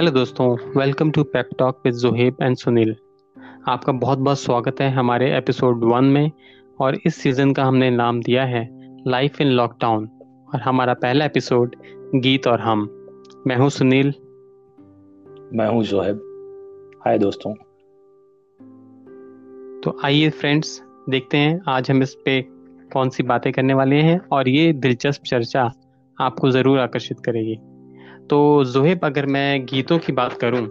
[0.00, 2.96] Hello दोस्तों welcome to pep talk with Zoheb and Sunil
[3.68, 6.30] आपका बहुत बहुत स्वागत है हमारे एपिसोड वन में
[6.80, 8.68] और इस सीज़न का हमने नाम दिया है
[9.08, 10.06] लाइफ इन लॉकडाउन
[10.54, 11.76] और हमारा पहला एपिसोड
[12.14, 12.80] गीत और हम।
[13.46, 14.14] मैं हूँ सुनील।
[15.52, 16.20] मैं हूँ जोहेब।
[17.04, 17.54] हाय दोस्तों।
[19.80, 22.42] तो आइए फ्रेंड्स देखते हैं आज हम इस पे
[22.92, 25.72] कौन सी बातें करने वाले हैं और ये दिलचस्प चर्चा
[26.20, 27.56] आपको ज़रूर आकर्षित करेगी।
[28.30, 30.66] तो जोहेब अगर मैं गीतों की बात करूँ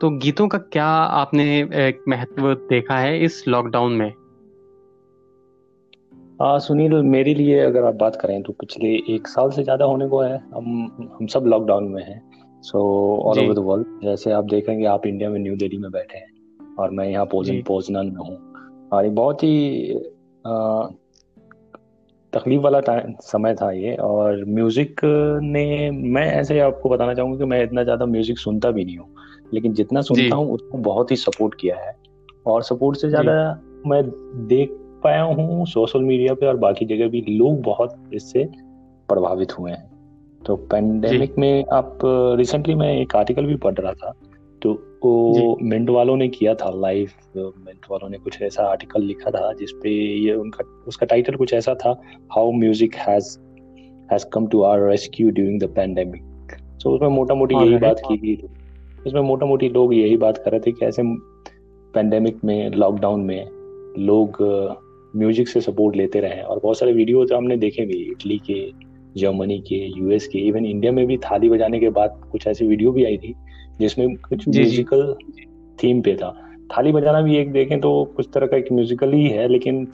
[0.00, 0.86] तो गीतों का क्या
[1.16, 1.44] आपने
[1.80, 4.12] एक महत्व देखा है इस लॉकडाउन में?
[6.42, 10.08] आ, सुनील मेरे लिए अगर आप बात करें तो पिछले एक साल से ज़्यादा होने
[10.08, 12.20] को है। हम हम सब लॉकडाउन में हैं।
[12.64, 12.80] So
[13.24, 16.76] all over the world जैसे आप देखेंगे आप इंडिया में न्यू दिल्ली में बैठे हैं।
[16.78, 18.36] और मैं यहाँ पोजन पोजनन में हूँ।
[18.92, 19.94] और ये बहुत ही
[22.32, 22.80] तकलीफ़ वाला
[23.22, 25.00] समय था ये और म्यूज़िक
[25.42, 29.14] ने मैं ऐसे आपको बताना चाहूँगा कि मैं इतना ज़्यादा म्यूज़िक सुनता भी नहीं हूँ
[29.54, 31.94] लेकिन जितना सुनता हूँ उसको बहुत ही सपोर्ट किया है
[32.46, 34.02] और सपोर्ट से ज़्यादा मैं
[34.46, 34.70] देख
[35.04, 38.48] पाया हूँ सोशल मीडिया पे और बाकी जगह भी लोग बहुत इससे
[39.08, 39.90] प्रभावित हुए हैं।
[40.46, 41.98] तो पेंडेमिक में आप
[42.38, 44.12] रिसेंटली मैं एक आर्टिकल भी पढ़ रहा था
[44.62, 44.72] तो
[45.04, 49.52] वो मिंट वालों ने किया था लाइव मिंट वालों ने कुछ ऐसा आर्टिकल लिखा था
[49.52, 52.00] जिसपे ये उनका उसका टाइटल कुछ ऐसा था
[52.32, 53.38] how music has
[54.12, 56.22] has come to our rescue during the pandemic
[56.78, 58.48] so उसमें मोटा मोटी यही बात की थी।
[59.06, 61.02] उसमें मोटा मोटी लोग यही बात कर रहे थे कि ऐसे
[61.94, 63.46] पेंडेमिक में लॉकडाउन में
[63.98, 64.36] लोग
[65.16, 68.70] म्यूज़िक से सपोर्ट लेते रहे और बहुत सारे वीडियो तो हमने देखे भी इटली के
[69.20, 72.92] जर्मनी के यूएस के इवन इंडिया में भी थाली बजाने के बाद कुछ ऐसी वीडियो
[72.92, 73.34] भी आई थी
[73.80, 75.14] जिसमें कुछ म्यूजिकल
[75.78, 76.30] थीम पे था।
[76.70, 79.86] थाली बजाना भी एक देखें तो कुछ तरह का एक म्यूजिकल ही है लेकिन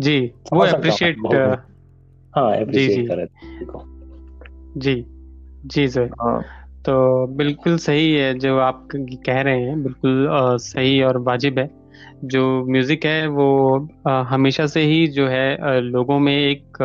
[0.00, 0.20] जी
[0.52, 1.18] वो अप्रिशिएट
[2.36, 3.26] हाँ अप्रिशिएट कर
[4.76, 5.04] जी
[5.66, 6.40] जी सर। हाँ।
[6.86, 11.70] तो बिल्कुल सही है जो आप कह रहे हैं बिल्कुल सही और वाजिब है।
[12.24, 13.46] जो म्यूज़िक है वो
[14.06, 16.78] हमेशा से ही जो है लोगों में एक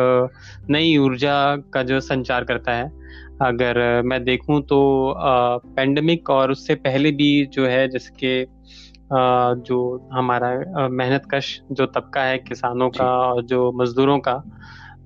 [0.70, 1.34] नई ऊर्जा
[1.72, 2.97] का जो संचार करता है।
[3.42, 5.14] अगर मैं देखूँ तो
[5.76, 8.46] पेंडेमिक और उससे पहले भी जो है जिसके
[9.62, 14.42] जो हमारा मेहनत कश जो तबका है किसानों का और जो मजदूरों का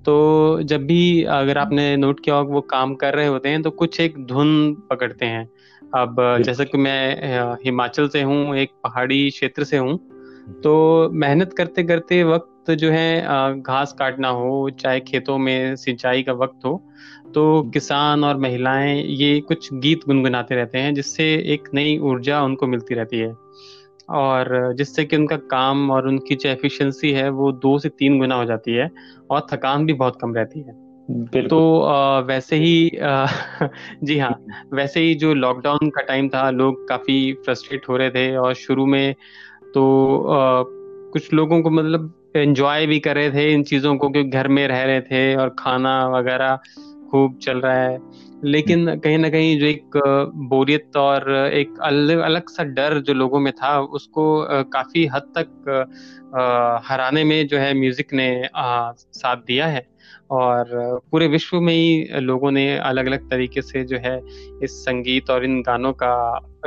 [0.05, 3.71] तो जब भी अगर आपने नोट किया होगा वो काम कर रहे होते हैं तो
[3.71, 5.49] कुछ एक धुन पकड़ते हैं।
[5.95, 7.17] अब जैसे कि मैं
[7.65, 9.97] हिमाचल से हूँ एक पहाड़ी क्षेत्र से हूँ
[10.63, 13.21] तो मेहनत करते करते वक्त जो है
[13.61, 16.89] घास काटना हो चाहे खेतों में सिंचाई का वक्त हो
[17.35, 22.67] तो किसान और महिलाएँ ये कुछ गीत गुनगुनाते रहते हैं जिससे एक नई ऊर्जा उनको
[22.67, 23.35] मिलती रहती है।
[24.09, 28.35] और जिससे कि उनका काम और उनकी जो एफिशिएंसी है वो दो से तीन गुना
[28.35, 28.91] हो जाती है
[29.29, 30.93] और थकान भी बहुत कम रहती है।
[31.47, 33.27] तो आ, वैसे ही आ,
[34.03, 38.35] जी हाँ वैसे ही जो लॉकडाउन का टाइम था लोग काफ़ी फ्रस्ट्रेट हो रहे थे
[38.35, 39.15] और शुरू में
[39.73, 40.63] तो आ,
[41.11, 44.67] कुछ लोगों को मतलब एंजॉय भी कर रहे थे इन चीज़ों को क्योंकि घर में
[44.67, 46.59] रह रहे थे और खाना वगैरह
[47.13, 47.97] खूब चल रहा है।
[48.43, 49.97] लेकिन कहीं ना कहीं जो एक
[50.49, 54.25] बोरियत और एक अलग अलग सा डर जो लोगों में था उसको
[54.71, 59.85] काफ़ी हद तक हराने में जो है म्यूज़िक ने साथ दिया है।
[60.31, 60.65] और
[61.11, 64.17] पूरे विश्व में ही लोगों ने अलग अलग तरीके से जो है
[64.63, 66.13] इस संगीत और इन गानों का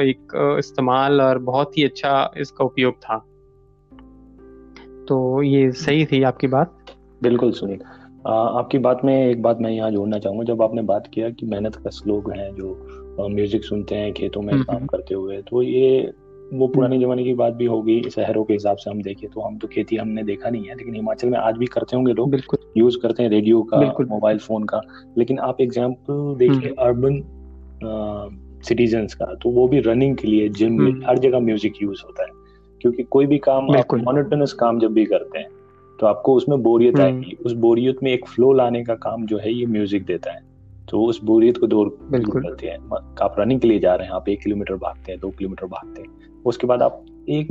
[0.00, 3.18] एक इस्तेमाल और बहुत ही अच्छा इसका उपयोग था।
[5.08, 6.76] तो ये सही थी आपकी बात?
[7.22, 7.78] बिल्कुल सुनील
[8.26, 11.76] आपकी बात में एक बात मैं यहाँ जोड़ना चाहूँगा जब आपने बात किया कि मेहनत
[11.86, 15.62] कश लोग हैं जो म्यूज़िक सुनते हैं खेतों में हम्म, काम हम्म। करते हुए तो
[15.62, 16.12] ये
[16.52, 19.58] वो पुराने जमाने की बात भी होगी शहरों के हिसाब से हम देखें तो हम
[19.58, 22.58] तो खेती हमने देखा नहीं है लेकिन हिमाचल में आज भी करते होंगे लोग। बिल्कुल।
[22.76, 24.80] यूज़ करते हैं रेडियो का मोबाइल फ़ोन का
[25.18, 27.22] लेकिन आप एग्ज़ाम्पल देखिए अर्बन
[28.62, 32.22] सिटीजन्स का तो वो भी रनिंग के लिए जिम में हर जगह म्यूज़िक यूज़ होता
[32.22, 32.30] है
[32.80, 35.55] क्योंकि कोई भी काम आप मोनोटोनस काम जब भी करते हैं
[36.00, 39.38] तो आपको उसमें बोरियत हम्म। आएगी। उस बोरियत में एक फ्लो लाने का काम जो
[39.38, 40.40] है ये म्यूज़िक देता है।
[40.90, 42.78] तो उस बोरियत को दूर करते हैं।
[43.22, 46.02] आप रनिंग के लिए जा रहे हैं आप एक किलोमीटर भागते हैं दो किलोमीटर भागते
[46.02, 47.48] हैं। उसके बाद आप एक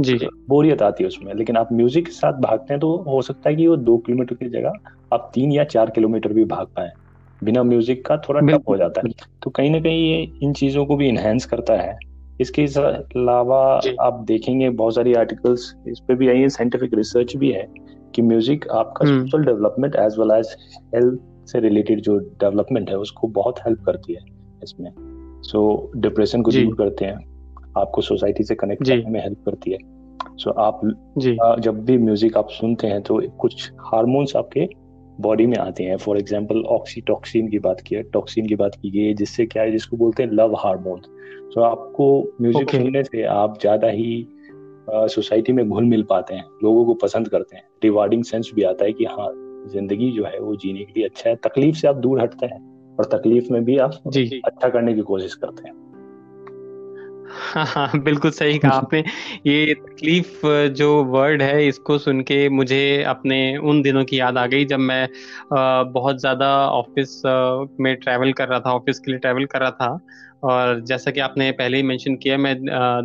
[0.50, 3.56] बोरियत आती है उसमें। लेकिन आप म्यूज़िक के साथ भागते हैं तो हो सकता है
[3.56, 4.74] कि वो दो किलोमीटर की जगह
[5.14, 6.92] आप तीन या चार किलोमीटर भी भाग पाए।
[7.42, 9.14] बिना म्यूज़िक का थोड़ा टफ हो जाता है।
[9.44, 11.98] तो कहीं ना कहीं ये इन चीज़ों को भी इनहेंस करता है।
[12.42, 13.60] इसके अलावा
[14.02, 17.68] आप देखेंगे बहुत सारी आर्टिकल्स इस पर भी आई है साइंटिफिक रिसर्च भी है।
[18.16, 20.56] कि म्यूज़िक आपका social development as well as
[20.96, 24.22] health से रिलेटेड जो डेवलपमेंट है उसको बहुत हेल्प करती है
[24.64, 24.92] इसमें।
[25.42, 27.18] सो so, डिप्रेशन को दूर करते हैं।
[27.78, 29.78] आपको सोसाइटी से कनेक्ट करने में हेल्प करती है।
[30.38, 31.60] सो so, आप.
[31.60, 34.68] जब भी म्यूज़िक आप सुनते हैं तो कुछ हार्मोन्स आपके
[35.22, 38.90] बॉडी में आते हैं। फॉर एग्ज़ाम्पल ऑक्सीटॉक्सिन की बात की है टॉक्सिन की बात की
[38.92, 41.02] गई है जिससे क्या है जिसको बोलते हैं लव हार्मोन
[41.56, 42.08] तो आपको
[42.42, 42.82] म्यूज़िक okay.
[42.82, 44.28] सुनने से आप ज़्यादा ही
[44.90, 48.86] सोसाइटी में घुल मिल पाते हैं लोगों को पसंद करते हैं। रिवार्डिंग सेंस भी आता
[48.86, 49.30] है कि हाँ
[49.68, 52.60] ज़िंदगी जो है वो जीने के लिए अच्छा है। तकलीफ़ से आप दूर हटते हैं
[53.00, 55.74] और तकलीफ़ में भी आप जी। अच्छा करने की कोशिश करते हैं।
[57.28, 59.00] हाँ हाँ बिल्कुल सही कहा आपने।
[59.46, 64.46] ये तकलीफ़ जो वर्ड है इसको सुन के मुझे अपने उन दिनों की याद आ
[64.46, 65.08] गई जब मैं
[65.94, 67.22] बहुत ज़्यादा ऑफ़िस
[67.80, 70.00] में ट्रैवल कर रहा था ऑफ़िस के लिए ट्रैवल कर रहा था।
[70.44, 72.56] और जैसा कि आपने पहले ही मेंशन किया, मैं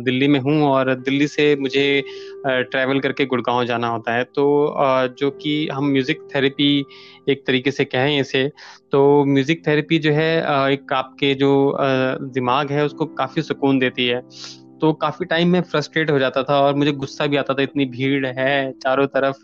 [0.03, 2.03] दिल्ली में हूँ और दिल्ली से मुझे
[2.45, 4.75] ट्रैवल करके गुड़गांव जाना होता है। तो
[5.19, 6.85] जो कि हम म्यूज़िक थेरेपी
[7.29, 8.47] एक तरीके से कहें इसे
[8.91, 10.31] तो म्यूज़िक थेरेपी जो है
[10.73, 11.51] एक आपके जो
[12.23, 14.21] दिमाग है, उसको काफ़ी सुकून देती है।
[14.81, 17.85] तो काफ़ी टाइम में फ्रस्ट्रेट हो जाता था और मुझे गुस्सा भी आता था, इतनी
[17.87, 19.37] भीड़ है, चारों तरफ़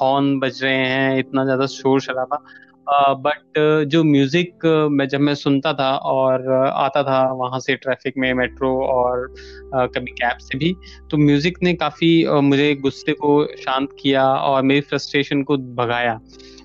[0.00, 2.44] हॉर्न बज रहे हैं, इतना ज़्यादा शोर शराबा
[2.88, 3.58] बट
[3.88, 8.74] जो म्यूज़िक मैं जब मैं सुनता था और आता था वहाँ से ट्रैफ़िक में मेट्रो
[8.86, 9.26] और
[9.74, 10.74] कभी कैब से भी
[11.10, 16.18] तो म्यूज़िक ने काफ़ी मुझे गुस्से को शांत किया और मेरी फ्रस्ट्रेशन को भगाया।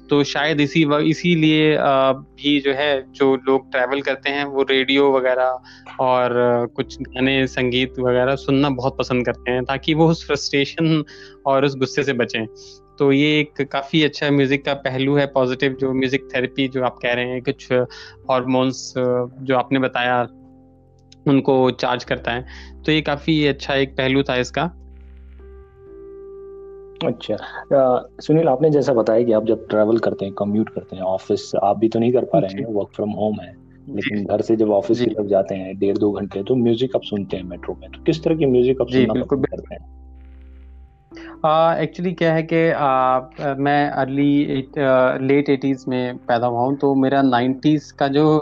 [0.09, 5.59] तो शायद इसी इसीलिए भी जो है, जो लोग ट्रैवल करते हैं, वो रेडियो वगैरह
[5.99, 11.03] और कुछ गाने, संगीत वगैरह सुनना बहुत पसंद करते हैं, ताकि वो उस फ्रस्ट्रेशन
[11.45, 12.45] और उस गुस्से से बचें।
[12.99, 16.97] तो ये एक काफ़ी अच्छा म्यूज़िक का पहलू है पॉजिटिव जो म्यूज़िक थेरेपी जो आप
[17.03, 17.71] कह रहे हैं कुछ
[18.29, 20.21] हॉर्मोन्स जो आपने बताया
[21.27, 22.45] उनको चार्ज करता है।
[22.85, 24.63] तो ये काफ़ी अच्छा एक पहलू था इसका।
[27.05, 27.35] अच्छा।
[28.21, 31.77] सुनील आपने जैसा बताया कि आप जब ट्रैवल करते हैं कम्यूट करते हैं ऑफ़िस आप
[31.77, 33.55] भी तो नहीं कर पा रहे हैं वर्क फ्रॉम होम है।
[33.87, 37.01] लेकिन घर से जब ऑफ़िस की तरफ़ जाते हैं डेढ़ दो घंटे तो म्यूज़िक आप
[37.03, 39.79] सुनते हैं मेट्रो में। तो किस तरह की म्यूज़िक आप सुनना करते हैं?
[41.45, 42.55] एक्चुअली क्या है कि
[43.61, 44.45] मैं अर्ली
[45.27, 48.37] लेट एटीज़ में पैदा हुआ हूँ तो मेरा नाइन्टीज़ का जो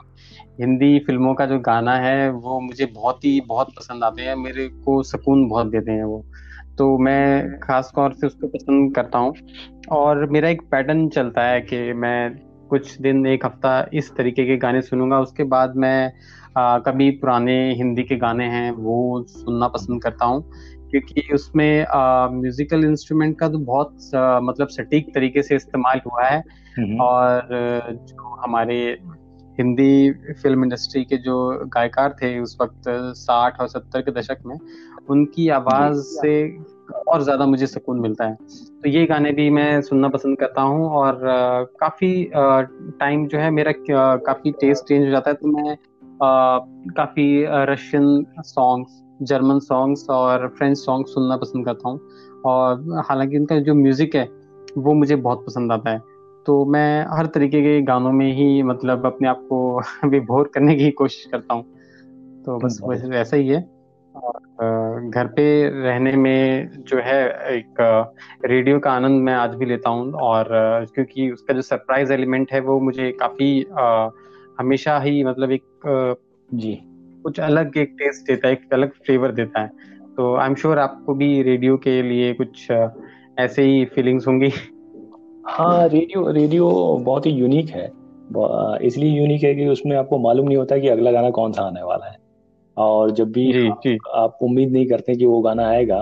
[0.59, 4.67] हिंदी फ़िल्मों का जो गाना है वो मुझे बहुत ही बहुत पसंद आते हैं मेरे
[4.85, 6.23] को सुकून बहुत देते हैं वो।
[6.77, 9.33] तो मैं ख़ास तौर से उसको पसंद करता हूँ
[9.91, 12.35] और मेरा एक पैटर्न चलता है कि मैं
[12.69, 16.11] कुछ दिन एक हफ़्ता इस तरीके के गाने सुनूँगा उसके बाद मैं
[16.57, 20.43] आ, कभी पुराने हिंदी के गाने हैं वो सुनना पसंद करता हूँ।
[20.95, 21.85] क्योंकि उसमें
[22.33, 26.41] म्यूजिकल इंस्ट्रूमेंट का तो बहुत आ, मतलब सटीक तरीके से इस्तेमाल हुआ है।
[27.01, 27.47] और
[28.09, 28.77] जो हमारे
[29.59, 30.11] हिंदी
[30.41, 34.57] फ़िल्म इंडस्ट्री के जो गायकार थे उस वक्त साठ और सत्तर के दशक में
[35.09, 36.33] उनकी आवाज़ से
[37.07, 38.35] और ज़्यादा मुझे सुकून मिलता है।
[38.83, 42.31] तो ये गाने भी मैं सुनना पसंद करता हूँ और आ, काफ़ी
[42.99, 46.59] टाइम जो है मेरा काफ़ी टेस्ट चेंज हो जाता है। तो मैं आ,
[46.97, 51.99] काफ़ी रशियन सॉन्ग्स जर्मन सॉन्ग्स और फ्रेंच सॉन्ग सुनना पसंद करता हूँ।
[52.45, 54.29] और हालाँकि उनका जो म्यूज़िक है
[54.77, 55.99] वो मुझे बहुत पसंद आता है।
[56.45, 60.91] तो मैं हर तरीके के गानों में ही मतलब अपने आप को विभोर करने की
[60.91, 61.63] कोशिश करता हूँ।
[62.45, 63.75] तो बस वैसा ही है।
[64.15, 67.75] और घर पे रहने में जो है एक
[68.45, 70.47] रेडियो का आनंद मैं आज भी लेता हूँ। और
[70.95, 73.65] क्योंकि उसका जो सरप्राइज़ एलिमेंट है वो मुझे काफ़ी
[74.59, 75.63] हमेशा ही मतलब एक
[76.53, 76.73] जी।
[77.25, 79.67] कुछ अलग एक टेस्ट देता है एक अलग फ्लेवर देता है।
[80.17, 82.69] तो आई एम श्योर आपको भी रेडियो के लिए कुछ
[83.39, 84.51] ऐसे ही फीलिंग्स होंगी।
[85.47, 86.69] हाँ रेडियो रेडियो
[87.05, 87.85] बहुत ही यूनिक है।
[88.87, 91.83] इसलिए यूनिक है कि उसमें आपको मालूम नहीं होता कि अगला गाना कौन सा आने
[91.83, 92.17] वाला है।
[92.77, 93.97] और जब भी जी, आप, जी.
[94.15, 95.97] आप उम्मीद नहीं करते कि वो गाना आएगा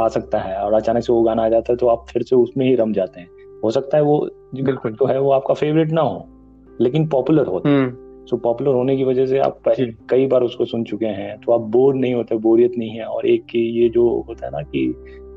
[0.00, 2.36] आ सकता है और अचानक से वो गाना आ जाता है तो आप फिर से
[2.36, 4.18] उसमें ही रम जाते हैं। हो सकता है वो
[4.54, 6.24] बिल्कुल। तो है वो आपका फेवरेट ना हो
[6.80, 7.86] लेकिन पॉपुलर होता है
[8.30, 9.60] सो पॉपुलर होने की वजह से आप
[10.10, 13.26] कई बार उसको सुन चुके हैं। तो आप बोर नहीं होते बोरियत नहीं है। और
[13.26, 14.84] एक ये जो होता है ना कि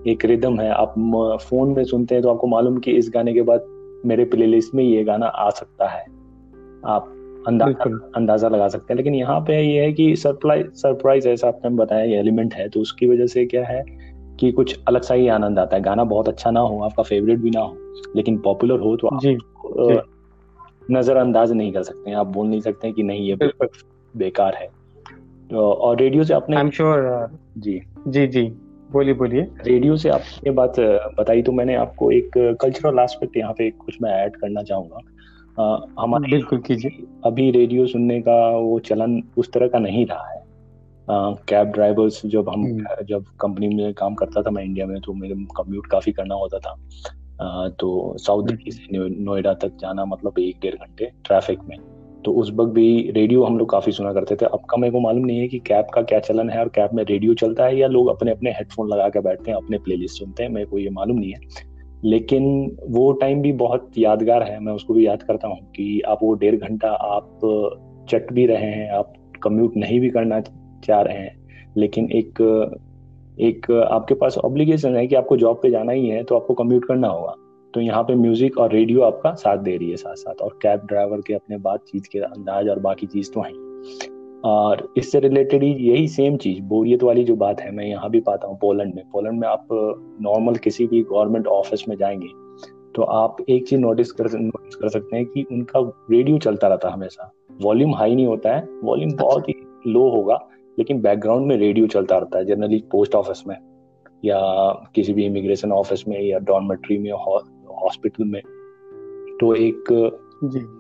[0.08, 0.94] एक रिदम है आप
[1.42, 3.66] फ़ोन में सुनते हैं तो आपको मालूम कि इस गाने के बाद
[4.06, 6.02] मेरे प्लेलिस्ट में ये गाना आ सकता है।
[6.86, 7.18] आप
[7.48, 11.70] अंदाज़ा अंदाज़ा लगा सकते हैं। लेकिन यहाँ पे ये है कि सरप्राइज़ सरप्राइज़ ऐसा आपने
[11.76, 13.84] बताया ये एलिमेंट है तो उसकी वजह से क्या है
[14.40, 17.40] कि कुछ अलग सा ही आनंद आता है। गाना बहुत अच्छा ना हो आपका फेवरेट
[17.40, 17.76] भी ना हो
[18.16, 20.00] लेकिन पॉपुलर हो तो आप जी, जी.
[20.82, 23.36] नजरअंदाज नहीं कर सकते हैं। आप बोल नहीं सकते कि नहीं ये
[24.14, 24.68] बेकार है।
[25.52, 28.44] तो और रेडियो से आपने एम श्योर जी। जी जी।
[28.92, 30.80] बोलिए बोलिए। रेडियो से आपने बात
[31.20, 35.00] बताई तो मैंने आपको एक कल्चरल एस्पेक्ट यहाँ पे कुछ मैं ऐड करना चाहूँगा।
[36.00, 40.40] हमारे बिल्कुल कीजिए। अभी रेडियो सुनने का वो चलन उस तरह का नहीं रहा है।
[41.10, 45.00] कैब uh, ड्राइवर्स जब हम हम्म। जब कंपनी में काम करता था मैं इंडिया में
[45.02, 46.76] तो मेरे कम्यूट काफ़ी करना होता था।
[47.80, 51.78] तो साउथ दिल्ली से नोएडा तक जाना मतलब एक डेढ़ घंटे ट्रैफ़िक में।
[52.26, 55.00] तो उस वक्त भी रेडियो हम लोग काफ़ी सुना करते थे। अब का मेरे को
[55.00, 57.78] मालूम नहीं है कि कैब का क्या चलन है और कैब में रेडियो चलता है
[57.78, 60.78] या लोग अपने अपने हेडफोन लगा के बैठते हैं, अपने प्लेलिस्ट सुनते हैं, मेरे को
[60.78, 61.40] ये मालूम नहीं है।
[62.04, 66.20] लेकिन वो टाइम भी बहुत यादगार है। मैं उसको भी याद करता हूँ कि आप
[66.24, 67.40] वो डेढ़ घंटा आप
[68.10, 70.40] चट भी रहे हैं, आप कम्यूट नहीं भी करना
[70.86, 71.36] चाह रहे हैं।
[71.78, 72.42] लेकिन एक
[73.42, 76.86] एक, आपके पास ऑब्लिगेशन है कि आपको जॉब पे जाना ही है तो आपको कम्यूट
[76.86, 77.36] करना होगा।
[77.74, 80.86] तो यहाँ पे म्यूज़िक और रेडियो आपका साथ दे रही है साथ साथ और कैब
[80.86, 83.52] ड्राइवर के अपने बातचीत के अंदाज और बाकी चीज़ तो है।
[84.46, 88.20] और इससे रिलेटेड ही यही सेम चीज़, बोरियत वाली जो बात है, मैं यहाँ भी
[88.20, 89.68] पाता हूँ पोलैंड में। पोलैंड में आप
[90.22, 92.28] नॉर्मल किसी भी गवर्नमेंट ऑफ़िस में जाएँगे
[92.96, 95.80] तो आप एक चीज़ नोटिस कर नोटिस कर सकते हैं कि उनका
[96.12, 97.32] रेडियो चलता रहता है हमेशा।
[97.62, 99.54] वॉल्यूम हाई नहीं होता है वॉल्यूम बहुत ही
[99.88, 100.36] लो होगा।
[100.78, 103.56] लेकिन बैकग्राउंड में रेडियो चलता रहता है जनरली पोस्ट ऑफ़िस में
[104.26, 104.40] या
[104.96, 108.42] किसी भी इमिग्रेशन ऑफ़िस में या डॉर्मेट्री में हॉस्पिटल में।
[109.40, 109.92] तो एक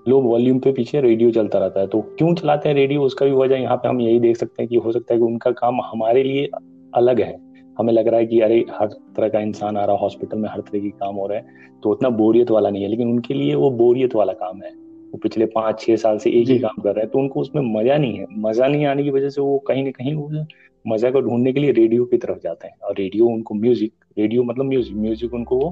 [0.08, 3.32] लो वॉल्यूम पे पीछे रेडियो चलता रहता है। तो क्यों चलाते हैं रेडियो उसका भी
[3.32, 5.82] वजह यहाँ पे हम यही देख सकते हैं कि हो सकता है कि उनका काम
[5.82, 6.50] हमारे लिए
[6.94, 7.40] अलग है।
[7.80, 10.50] हमें लग रहा है कि अरे हर तरह का इंसान आ रहा है हॉस्पिटल में
[10.50, 11.46] हर तरह की काम हो रहा है।
[11.84, 14.72] तो उतना बोरियत वाला नहीं है लेकिन उनके लिए वो बोरियत वाला काम है।
[15.14, 17.62] वो पिछले पाँच छह साल से एक ही काम कर रहे हैं तो उनको उसमें
[17.74, 20.46] मज़ा नहीं है। मज़ा नहीं आने की वजह से वो कहीं ना कहीं वो
[20.86, 24.44] मज़ा को ढूँढने के लिए रेडियो की तरफ़ जाते हैं। और रेडियो उनको म्यूज़िक रेडियो
[24.44, 25.70] मतलब म्यूज़िक म्यूज़िक उनको वो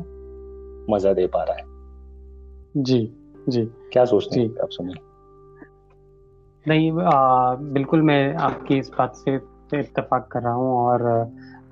[0.89, 2.99] मज़ा दे पा रहा है। जी
[3.49, 4.95] जी। क्या सोचते हैं आप सुनिए।
[6.65, 9.35] नहीं आ, बिल्कुल मैं आपकी इस बात से
[9.79, 11.07] इतफाक कर रहा हूँ और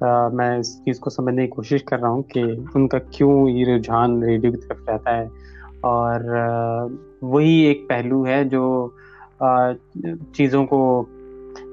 [0.03, 2.41] आ, मैं इस चीज़ को समझने की कोशिश कर रहा हूँ कि
[2.75, 5.29] उनका क्यों ये रुझान रेडियो की तरफ़ रहता है।
[5.83, 6.25] और
[7.23, 8.63] वही एक पहलू है जो
[9.41, 10.79] चीज़ों को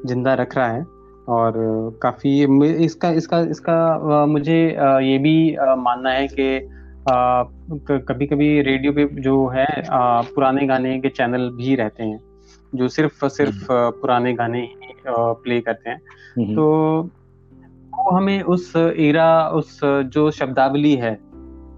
[0.06, 0.82] ज़िंदा रख रहा है
[1.28, 1.52] और
[2.02, 2.30] काफ़ी
[2.84, 4.60] इसका इसका इसका मुझे
[5.02, 5.36] ये भी
[5.78, 6.68] मानना है कि
[7.08, 9.66] कभी कभी रेडियो पे जो है
[10.34, 12.20] पुराने गाने के चैनल भी रहते हैं
[12.72, 16.00] जो सिर्फ़ सिर्फ़ हम्म। पुराने गाने ही प्ले करते हैं
[16.38, 17.10] हम्म। तो
[17.94, 21.18] वो हमें उस एरा उस जो शब्दावली है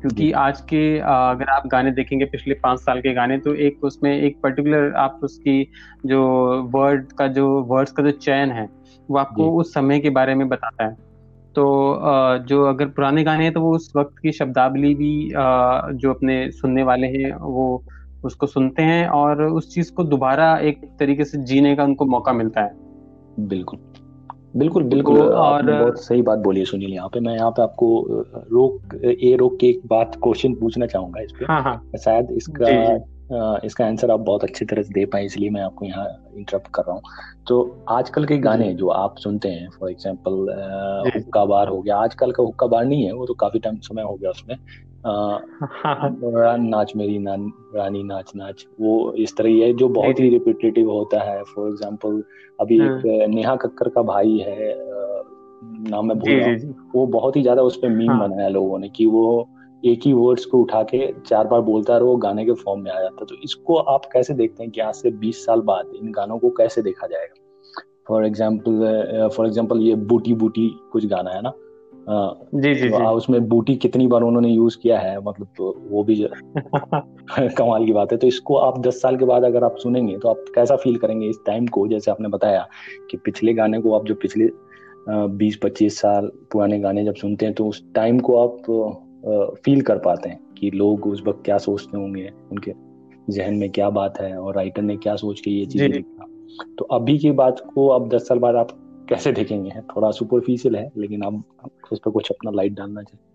[0.07, 4.23] क्योंकि आज के अगर आप गाने देखेंगे पिछले पाँच साल के गाने तो एक उसमें
[4.23, 5.63] एक पर्टिकुलर आप उसकी
[6.07, 6.21] जो
[6.75, 8.69] वर्ड का जो वर्ड्स का जो चयन है
[9.11, 10.95] वो आपको उस समय के बारे में बताता है।
[11.55, 11.65] तो
[12.39, 15.29] जो अगर पुराने गाने हैं तो वो उस वक्त की शब्दावली भी
[15.95, 17.85] जो अपने सुनने वाले हैं वो
[18.25, 22.33] उसको सुनते हैं और उस चीज़ को दोबारा एक तरीके से जीने का उनको मौका
[22.33, 22.73] मिलता है।
[23.41, 23.79] बिल्कुल।
[24.57, 27.63] बिल्कुल बिल्कुल तो, और बहुत सही बात बोली है सुनील यहाँ पे। मैं यहाँ पे
[27.63, 27.89] आपको
[28.53, 32.67] रोक ए रोक के एक बात क्वेश्चन पूछना चाहूँगा इस पे। हाँ हाँ। शायद इसका
[32.67, 33.05] जी, जी.
[33.67, 36.83] इसका आंसर आप बहुत अच्छी तरह से दे पाए इसलिए मैं आपको यहाँ इंटरप्ट कर
[36.83, 37.03] रहा हूँ।
[37.49, 42.33] तो आजकल के गाने जो। आप सुनते हैं फॉर एग्ज़ाम्पल हुक्का बार हो गया आजकल
[42.33, 44.57] का हुक्का बार नहीं है वो तो काफ़ी टाइम समय हो गया उसमें।
[46.61, 50.91] नाच मेरी नान रानी नाच नाच वो इस तरह ही है जो बहुत ही रिपीटेटिव
[50.91, 52.23] होता है। फॉर एग्ज़ाम्पल
[52.61, 54.75] अभी एक हाँ। नेहा कक्कर का भाई है
[55.91, 58.89] नाम मैं भूल रहा वो बहुत ही ज़्यादा उस पर मीम हाँ। बनाया लोगों ने
[58.89, 59.49] कि वो
[59.85, 63.01] एक ही वर्ड्स को उठा के चार बार बोलता रहो गाने के फॉर्म में आ
[63.01, 66.39] जाता। तो इसको आप कैसे देखते हैं कि आज से 20 साल बाद इन गानों
[66.39, 67.35] को कैसे देखा जाएगा?
[68.09, 71.53] फॉर एग्ज़ाम्पल फॉर एग्ज़ाम्पल ये बूटी बूटी कुछ गाना है ना?
[72.09, 73.05] जी जी, तो जी.
[73.05, 76.29] उसमें बूटी कितनी बार उन्होंने यूज़ किया है मतलब तो वो भी
[77.41, 80.29] कमाल की बात है। तो इसको आप दस साल के बाद अगर आप सुनेंगे तो
[80.29, 81.89] आप कैसा फील करेंगे इस टाइम को?
[81.89, 82.69] जैसे आपने बताया
[83.11, 84.49] कि पिछले गाने को आप जो पिछले
[85.09, 88.57] बीस पच्चीस साल पुराने गाने जब सुनते हैं तो उस टाइम को आप
[89.65, 92.73] फील कर पाते हैं कि लोग उस वक्त क्या सोचते होंगे उनके
[93.31, 96.27] जहन में क्या बात है और राइटर ने क्या सोच के ये चीज़ लिखा।
[96.79, 98.69] तो अभी की बात को आप दस साल बाद आप
[99.09, 101.45] कैसे देखेंगे थोड़ा सुपरफिशियल है लेकिन अब
[101.93, 103.33] उस पर कुछ अपना लाइट डालना चाहिए।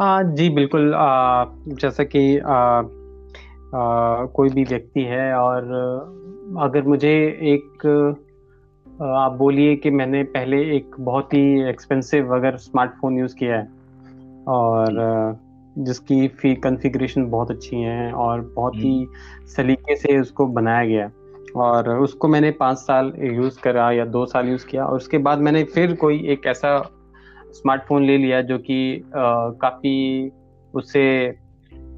[0.00, 2.80] आ, जी बिल्कुल आ, जैसा कि आ,
[3.78, 5.62] आ, कोई भी व्यक्ति है और
[6.60, 7.12] अगर मुझे
[7.42, 7.86] एक
[9.02, 13.68] आप बोलिए कि मैंने पहले एक बहुत ही एक्सपेंसिव अगर स्मार्टफ़ोन यूज़ किया है
[14.48, 14.88] और
[15.78, 19.06] जिसकी फ़ी कन्फिग्रेशन बहुत अच्छी है और बहुत ही।
[19.46, 21.10] सलीके से उसको बनाया गया
[21.56, 25.38] और उसको मैंने पाँच साल यूज़ करा या दो साल यूज़ किया और उसके बाद
[25.38, 26.78] मैंने फिर कोई एक ऐसा
[27.52, 28.80] स्मार्टफ़ोन ले लिया जो कि
[29.14, 30.30] काफ़ी
[30.74, 31.04] उससे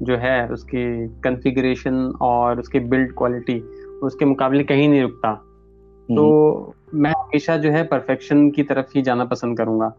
[0.01, 0.83] जो है उसकी
[1.23, 3.59] कन्फिग्रेशन और उसकी बिल्ड क्वालिटी
[4.03, 5.33] उसके मुकाबले कहीं नहीं रुकता
[6.09, 9.93] तो हम्म। मैं हमेशा जो है परफेक्शन की तरफ़ ही जाना पसंद करूँगा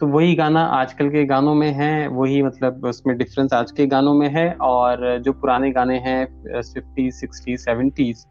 [0.00, 4.14] तो वही गाना आजकल के गानों में है वही मतलब उसमें डिफरेंस आज के गानों
[4.14, 6.24] में है और जो पुराने गाने हैं
[6.62, 8.24] फिफ्टी सिक्सटी सेवेंटीज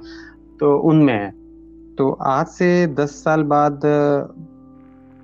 [0.62, 1.30] तो उनमें है
[1.96, 2.65] तो आज से
[2.96, 3.82] दस साल बाद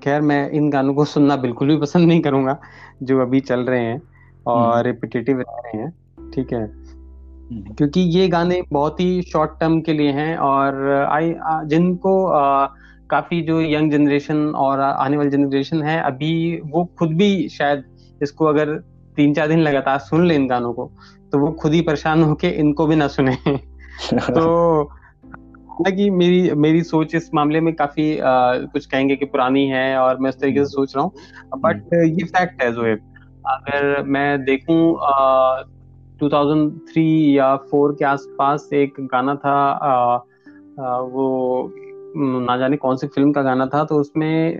[0.03, 2.57] खैर मैं इन गानों को सुनना बिल्कुल भी पसंद नहीं करूँगा
[3.03, 4.01] जो अभी चल रहे हैं
[4.47, 9.51] और रिपीटेटिव हम्म। रह रहे हैं ठीक है हम्म। क्योंकि ये गाने बहुत ही शॉर्ट
[9.59, 11.33] टर्म के लिए हैं और आई
[11.67, 12.65] जिनको आ,
[13.09, 17.83] काफ़ी जो यंग जनरेशन और आने वाली जनरेशन है अभी वो खुद भी शायद
[18.21, 18.75] इसको अगर
[19.17, 20.91] तीन चार दिन लगातार सुन ले इन गानों को
[21.31, 23.37] तो वो खुद ही परेशान होके इनको भी ना सुने
[24.13, 24.89] तो
[25.77, 30.17] हालाँकि मेरी मेरी सोच इस मामले में काफ़ी आ, कुछ कहेंगे कि पुरानी है और
[30.17, 31.11] मैं उस तरीके से सोच रहा हूँ।
[31.57, 32.99] बट ये फैक्ट है जोएब
[33.47, 34.79] अगर मैं देखूँ
[36.19, 40.15] 2003 या 4 के आसपास एक गाना था आ,
[40.79, 41.73] आ, वो
[42.17, 44.57] ना जाने कौन सी फ़िल्म का गाना था तो उसमें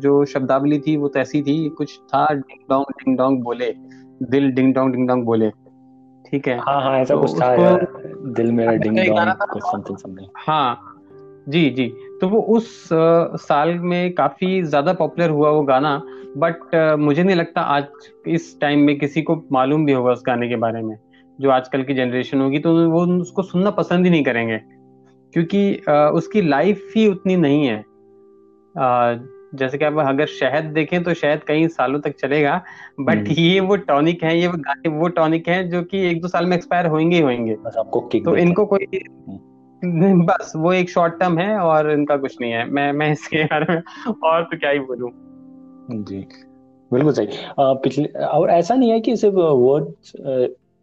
[0.00, 3.72] जो शब्दावली थी वो तो ऐसी थी कुछ था डिंग डोंग डिंग डोंग बोले
[4.22, 5.50] दिल डिंग डोंग डिंग डोंग बोले।
[6.32, 7.86] ठीक है। हाँ हाँ ऐसा तो कुछ था यार।
[8.36, 10.96] दिल मेरा डिंग डोंग समथिंग समथिंग हाँ
[11.48, 11.86] जी जी।
[12.20, 12.88] तो वो उस
[13.42, 16.00] साल में काफ़ी ज़्यादा पॉपुलर हुआ वो गाना
[16.36, 17.84] बट मुझे नहीं लगता आज
[18.28, 20.96] इस टाइम में किसी को मालूम भी होगा उस गाने के बारे में
[21.38, 24.60] जो आजकल की जनरेशन होगी तो वो उसको सुनना पसंद ही नहीं करेंगे।
[25.34, 25.74] क्योंकि
[26.14, 27.78] उसकी लाइफ ही उतनी नहीं है।
[29.54, 32.62] जैसे कि आप अगर शहद देखें तो शहद कई सालों तक चलेगा
[33.00, 36.28] बट हम्म। ये वो टॉनिक है ये वो वो टॉनिक है जो कि एक दो
[36.28, 38.86] साल में एक्सपायर होंगे ही होंगे। बस आपको किक तो इनको कोई।
[40.24, 43.74] बस वो एक शॉर्ट टर्म है और इनका कुछ नहीं है। मैं मैं इसके बारे
[43.74, 43.82] में
[44.24, 45.10] और तो क्या ही बोलूँ।
[46.04, 46.26] जी
[46.90, 47.28] बिल्कुल सही।
[47.60, 50.12] पिछले और ऐसा नहीं है कि सिर्फ़ वर्ड्स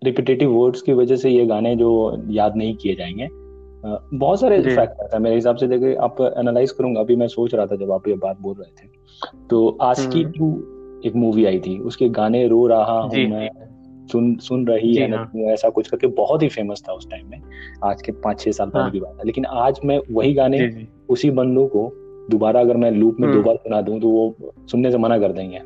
[0.02, 1.90] रिपीटेटिव वर्ड्स की वजह से ये गाने जो
[2.30, 3.47] याद नहीं किए जाएँगे।
[3.84, 7.65] बहुत सारे फैक्टर है मेरे हिसाब से देखिए आप एनालाइज करूँगा अभी मैं सोच रहा
[7.65, 11.60] था जब आप ये बात बोल रहे थे तो आशिकी टू हम्म। एक मूवी आई
[11.60, 13.50] थी उसके गाने रो रहा हूँ मैं
[14.12, 15.31] सुन सुन रही है हाँ.
[15.48, 17.41] ऐसा कुछ करके बहुत ही फ़ेमस था उस टाइम में
[17.84, 18.91] आज के पाँच छह साल पहले हाँ.
[18.91, 20.88] की बात है लेकिन आज मैं वही गाने.
[21.10, 21.89] उसी बंदों को
[22.29, 25.31] दोबारा अगर मैं लूप में हम्म। दोबारा सुना दूँ तो वो सुनने से मना कर
[25.31, 25.62] देंगे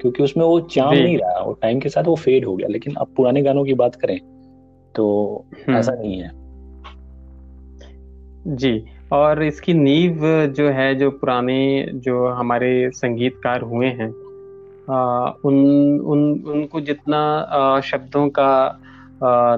[0.00, 2.94] क्योंकि उसमें वो चाम नहीं रहा और टाइम के साथ वो फेड हो गया लेकिन
[2.94, 4.18] अब पुराने गानों की बात करें
[4.94, 5.06] तो
[5.58, 6.43] हम्म। ऐसा नहीं है
[8.44, 14.08] जी, और इसकी नींव जो है, जो पुराने, जो हमारे संगीतकार हुए हैं
[15.44, 15.54] उन
[16.00, 18.80] उन, उनको जितना शब्दों का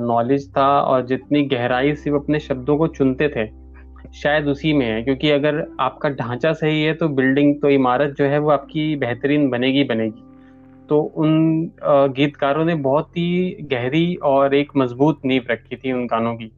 [0.00, 3.47] नॉलेज था और जितनी गहराई से वो अपने शब्दों को चुनते थे,
[4.14, 8.25] शायद उसी में है, क्योंकि अगर आपका ढांचा सही है तो बिल्डिंग तो इमारत जो
[8.25, 10.23] है वो आपकी बेहतरीन बनेगी बनेगी।
[10.89, 11.71] तो उन
[12.17, 16.50] गीतकारों ने बहुत ही गहरी और एक मज़बूत नींव रखी थी उन गानों की।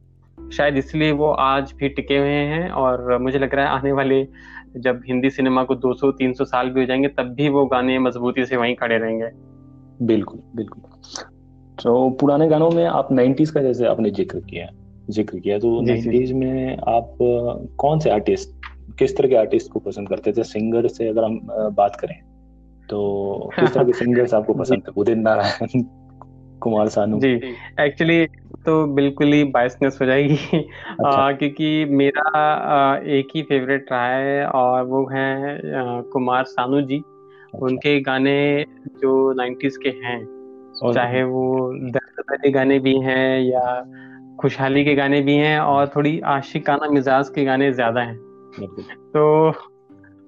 [0.53, 4.23] शायद इसलिए वो आज भी टिके हुए हैं और मुझे लग रहा है आने वाले
[4.77, 8.57] जब हिंदी सिनेमा को 200-300 साल भी हो जाएँगे तब भी वो गाने मजबूती से
[8.57, 9.29] वहीं खड़े रहेंगे।
[10.05, 10.81] बिल्कुल बिल्कुल।
[11.83, 14.67] तो पुराने गानों में आप 90s का जैसे आपने ज़िक्र किया
[15.09, 17.17] ज़िक्र किया तो नाइन्टीज में आप
[17.79, 18.49] कौन से आर्टिस्ट
[18.99, 20.43] किस तरह के आर्टिस्ट को पसंद करते थे?
[20.43, 21.39] सिंगर से अगर हम
[21.77, 22.15] बात करें
[22.89, 24.91] तो किस तरह के सिंगर्स आपको पसंद थे?
[24.97, 25.83] उदित नारायण
[26.61, 27.33] कुमार सानू। जी
[27.79, 28.25] एक्चुअली
[28.69, 34.07] तो बिल्कुल ही बायसनेस हो जाएगी। अच्छा। आ, क्योंकि मेरा आ, एक ही फेवरेट रहा
[34.07, 35.59] है और वो है
[36.11, 38.65] कुमार सानू जी। अच्छा। उनके गाने
[39.01, 40.19] जो नाइन्टीज के हैं
[40.93, 43.63] चाहे वो दर्द भरे गाने भी हैं या
[44.41, 48.17] खुशहाली के गाने भी हैं और थोड़ी आशिकाना मिजाज के गाने ज़्यादा हैं।
[49.13, 49.53] तो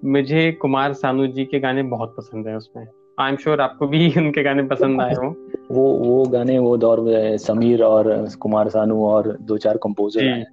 [0.06, 2.88] मुझे कुमार सानू जी के गाने बहुत पसंद है उसमें।
[3.20, 5.36] आई एम श्योर आपको भी उनके गाने पसंद आए हो।
[5.72, 10.46] वो वो गाने वो दौर में समीर और कुमार सानू और दो चार कंपोजर हैं।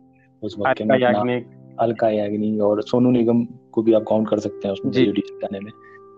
[0.42, 0.84] उस वक्त के
[1.78, 5.60] अलका याग्निक। और सोनू निगम को भी आप काउंट कर सकते हैं उसमें जी। गाने
[5.60, 5.72] में।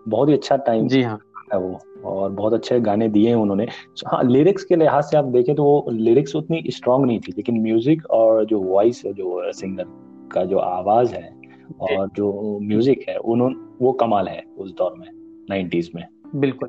[0.09, 1.19] बहुत ही अच्छा टाइम जी हाँ।
[1.53, 3.67] है वो और बहुत अच्छे गाने दिए हैं उन्होंने।
[4.07, 7.61] हाँ लिरिक्स के लिहाज से आप देखें तो वो लिरिक्स उतनी स्ट्रांग नहीं थी लेकिन
[7.63, 9.85] म्यूज़िक और जो वॉइस जो सिंगर
[10.33, 11.33] का जो आवाज़ है
[11.81, 15.07] और जो म्यूज़िक है उन्होंने वो कमाल है उस दौर में
[15.51, 16.69] नाइन्टीज में। बिल्कुल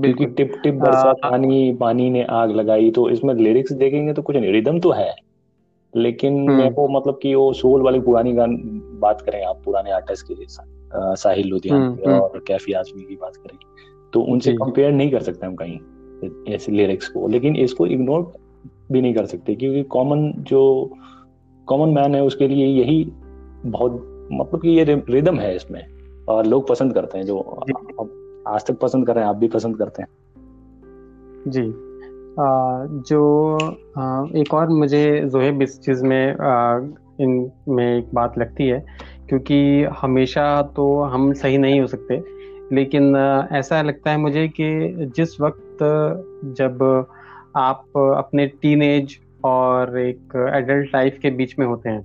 [0.00, 4.36] बिल्कुल। टिप टिप बरसा पानी पानी ने आग लगाई तो इसमें लिरिक्स देखेंगे तो कुछ
[4.36, 5.14] नहीं रिदम तो है।
[5.96, 8.56] लेकिन हम्म। मेरे को मतलब कि वो सोल वाली पुरानी गान
[9.00, 10.34] बात करें आप पुराने आर्टिस्ट के
[11.16, 13.58] साहिल लुधियाना हम्म, हम्म। और कैफी आजमी की बात करें
[14.12, 15.78] तो उनसे कंपेयर नहीं कर सकते हम कहीं
[16.54, 18.32] ऐसे लिरिक्स को। लेकिन इसको इग्नोर
[18.92, 20.90] भी नहीं कर सकते क्योंकि कॉमन जो
[21.66, 23.12] कॉमन मैन है उसके लिए यही
[23.66, 25.86] बहुत मतलब कि ये रिदम है इसमें
[26.28, 27.38] और लोग पसंद करते हैं जो
[28.46, 30.08] आज तक पसंद कर रहे हैं आप भी पसंद करते हैं।
[31.48, 31.66] जी।
[32.40, 33.54] आ, जो
[33.98, 36.80] आ, एक और मुझे जोहेब इस चीज़ में आ,
[37.20, 38.86] इन में एक बात लगती है
[39.28, 42.22] क्योंकि हमेशा तो हम सही नहीं हो सकते
[42.72, 43.16] लेकिन
[43.52, 45.78] ऐसा लगता है मुझे कि जिस वक्त
[46.44, 47.06] जब
[47.56, 52.02] आप अपने टीनेज और एक एडल्ट लाइफ के बीच में होते हैं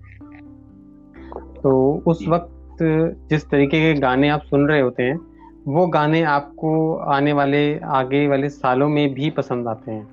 [1.63, 2.77] तो उस वक्त
[3.29, 5.32] जिस तरीके के गाने आप सुन रहे होते हैं
[5.67, 10.05] वो गाने आपको आने वाले आगे वाले सालों में भी पसंद आते हैं।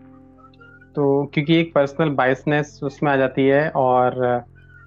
[0.97, 4.45] तो क्योंकि एक पर्सनल बायसनेस उसमें आ जाती है और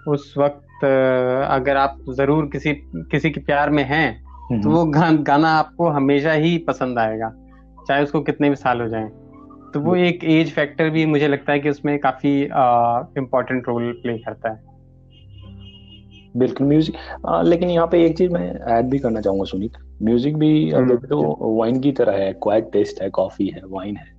[0.08, 2.74] उस वक्त अगर आप ज़रूर किसी
[3.12, 7.34] किसी के प्यार में हैं तो वो गा, गाना आपको हमेशा ही पसंद आएगा
[7.88, 9.10] चाहे उसको कितने भी साल हो जाएँ।
[9.74, 12.42] तो वो एक एज फैक्टर भी मुझे लगता है कि उसमें काफ़ी
[13.18, 14.73] इम्पोर्टेंट रोल प्ले करता है।
[16.36, 16.96] बिल्कुल म्यूज़िक
[17.46, 21.56] लेकिन यहाँ पे एक चीज़ मैं ऐड भी करना चाहूँगा सुनीत म्यूज़िक भी हम्म, तो
[21.58, 24.12] वाइन की तरह है क्वाइट टेस्ट है कॉफ़ी है वाइन है।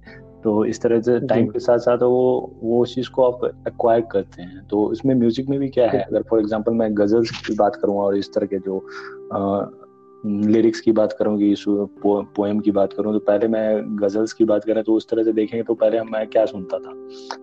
[0.45, 4.01] तो इस तरह से टाइम के साथ साथ वो वो उस चीज़ को आप एक्वायर
[4.13, 6.01] करते हैं। तो इसमें म्यूज़िक में भी क्या है?
[6.03, 8.79] अगर फॉर एग्जांपल मैं गजल्स की बात करूँ और इस तरह के जो
[10.27, 14.65] लिरिक्स की बात करूँगी इस पोएम की बात करूँ तो पहले मैं गजल्स की बात
[14.65, 16.93] करें तो उस तरह से देखेंगे तो पहले हम मैं क्या सुनता था।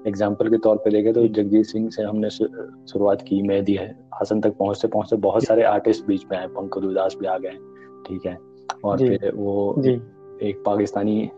[0.07, 3.87] एग्ज़ाम्पल के तौर पे देखें तो जगजीत सिंह से हमने शुरुआत की मेहदी है
[4.21, 7.57] हसन तक पहुँचते पहुँचते बहुत सारे आर्टिस्ट बीच में आए पंकज उदास भी आ गए
[8.07, 8.37] ठीक है?
[8.83, 9.75] और फिर वो
[10.41, 11.29] एक पाकिस्तानी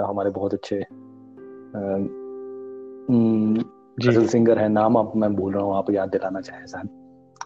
[0.00, 0.84] हमारे बहुत अच्छे
[4.00, 6.88] गज़ल सिंगर है नाम आप मैं बोल रहा हूँ आप याद दिलाना चाहे शायद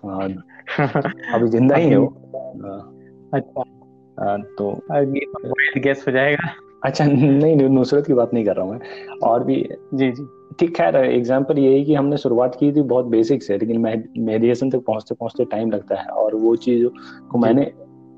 [1.34, 2.06] अभी ज़िंदा ही है वो।
[3.34, 6.52] अच्छा। तो गैस तो हो जाएगा।
[6.84, 9.56] अच्छा नहीं नुसरत की बात नहीं कर रहा हूँ मैं। और भी
[9.94, 10.26] जी जी।
[10.60, 13.80] ठीक खैर एग्ज़ाम्पल ये है कि हमने शुरुआत की थी बहुत बेसिक से लेकिन
[14.18, 16.86] मेडिएशन तक पहुँचते पहुँचते टाइम लगता है। और वो चीज़
[17.30, 17.70] को मैंने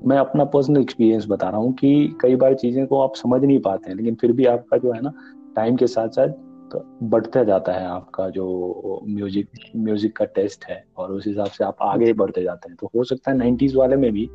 [0.05, 3.59] मैं अपना पर्सनल एक्सपीरियंस बता रहा हूँ कि कई बार चीज़ें को आप समझ नहीं
[3.59, 5.13] पाते हैं लेकिन फिर भी आपका जो है ना
[5.55, 6.27] टाइम के साथ साथ
[6.71, 11.63] तो बढ़ते जाता है आपका जो म्यूज़िक म्यूज़िक का टेस्ट है और उस हिसाब से
[11.63, 14.29] आप आगे बढ़ते जाते हैं। तो हो सकता है नाइन्टीज वाले में भी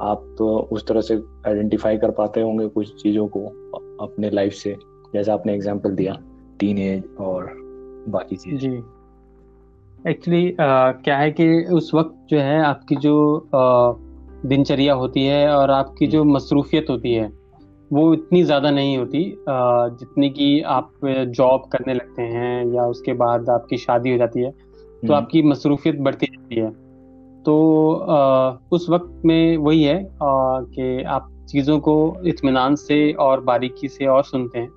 [0.00, 1.14] आप तो उस तरह से
[1.46, 3.44] आइडेंटिफाई कर पाते होंगे कुछ चीज़ों को
[4.04, 4.76] अपने लाइफ से
[5.14, 6.16] जैसा आपने एग्जांपल दिया
[6.60, 7.52] टीन एज और
[8.08, 8.82] बाकी चीज़। जी।
[10.10, 14.06] एक्चुअली uh, क्या है कि उस वक्त जो है आपकी जो uh,
[14.46, 17.46] दिनचर्या होती है और आपकी जो मसरूफियत होती है
[17.92, 23.48] वो इतनी ज़्यादा नहीं होती जितनी कि आप जॉब करने लगते हैं या उसके बाद
[23.48, 26.85] आपकी शादी हो जाती है तो हम्म। आपकी मसरूफियत बढ़ती जाती है।
[27.46, 31.94] तो आ, उस वक्त में वही है कि आप चीज़ों को
[32.26, 34.68] इतमान से और बारीकी से और सुनते हैं।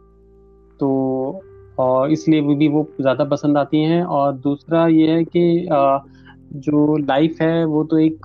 [0.80, 1.42] तो
[1.80, 6.00] और इसलिए भी वो ज़्यादा पसंद आती हैं और दूसरा ये है कि आ,
[6.50, 8.20] जो लाइफ है वो तो एक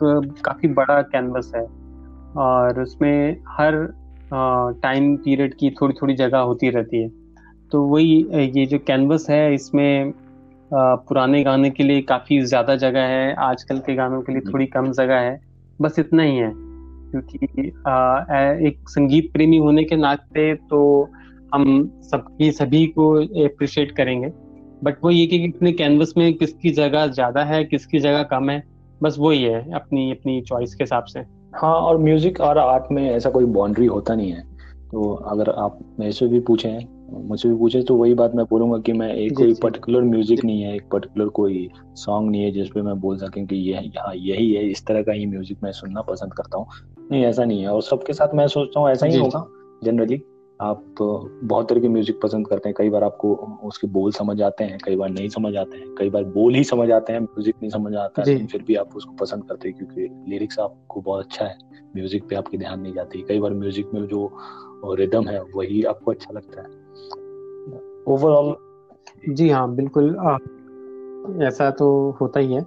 [0.44, 1.64] काफ़ी बड़ा कैनवस है
[2.42, 3.76] और उसमें हर
[4.82, 7.08] टाइम पीरियड की थोड़ी थोड़ी जगह होती रहती है।
[7.72, 8.14] तो वही
[8.58, 10.12] ये जो कैनवस है इसमें
[10.74, 14.66] पुराने गाने के लिए काफ़ी ज़्यादा जगह है आजकल के गानों के लिए हम्म। थोड़ी
[14.66, 15.40] कम जगह है
[15.78, 17.66] बस इतना ही है क्योंकि
[18.68, 20.80] एक संगीत प्रेमी होने के नाते तो
[21.54, 21.66] हम
[22.02, 23.12] सबकी सभी को
[23.44, 24.32] अप्रिशिएट करेंगे
[24.82, 28.62] बट वो ये कि अपने कैनवस में किसकी जगह ज़्यादा है किसकी जगह कम है
[29.02, 31.20] बस वही है अपनी अपनी चॉइस के हिसाब से
[31.54, 34.42] हाँ और म्यूज़िक और आर्ट में ऐसा कोई बाउंड्री होता नहीं है
[34.90, 36.68] तो अगर आप मेरे से भी पूछे
[37.12, 40.62] मुझसे भी पूछे तो वही बात मैं बोलूँगा कि मैं एक कोई पर्टिकुलर म्यूज़िक नहीं
[40.62, 44.52] है एक पर्टिकुलर कोई सॉन्ग नहीं है जिसपे मैं बोल सकें कि ये यहाँ यही
[44.52, 46.66] है इस तरह का ही म्यूज़िक मैं सुनना पसंद करता हूँ।
[47.10, 49.46] नहीं ऐसा नहीं है और सबके साथ मैं सोचता हूँ ऐसा ही होगा
[49.84, 50.22] जनरली
[50.60, 54.64] आप बहुत तरह के म्यूज़िक पसंद करते हैं। कई बार आपको उसके बोल समझ आते
[54.64, 57.54] हैं कई बार नहीं समझ आते हैं। कई बार बोल ही समझ आते हैं म्यूज़िक
[57.62, 61.24] नहीं समझ आता है फिर भी आप उसको पसंद करते हैं क्योंकि लिरिक्स आपको बहुत
[61.24, 61.56] अच्छा है।
[61.96, 66.10] म्यूज़िक पे आपकी ध्यान नहीं जाती। कई बार म्यूज़िक में जो रिदम है वही आपको
[66.10, 66.68] अच्छा लगता है।
[68.08, 68.54] ओवरऑल
[69.28, 70.36] जी। हाँ बिल्कुल आ,
[71.46, 71.88] ऐसा तो
[72.20, 72.60] होता ही है।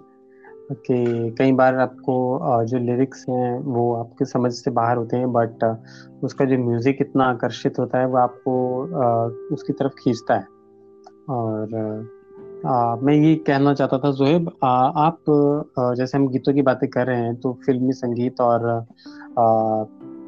[0.71, 2.15] कि कई बार आपको
[2.65, 5.63] जो लिरिक्स हैं वो आपके समझ से बाहर होते हैं बट
[6.23, 8.55] उसका जो म्यूज़िक इतना आकर्षित होता है वो आपको
[9.53, 10.47] उसकी तरफ़ खींचता है।
[11.29, 11.75] और
[12.65, 15.23] आ, मैं ये कहना चाहता था जोहेब आप
[15.97, 18.67] जैसे हम गीतों की बातें कर रहे हैं तो फिल्मी संगीत और
[19.39, 19.85] आ,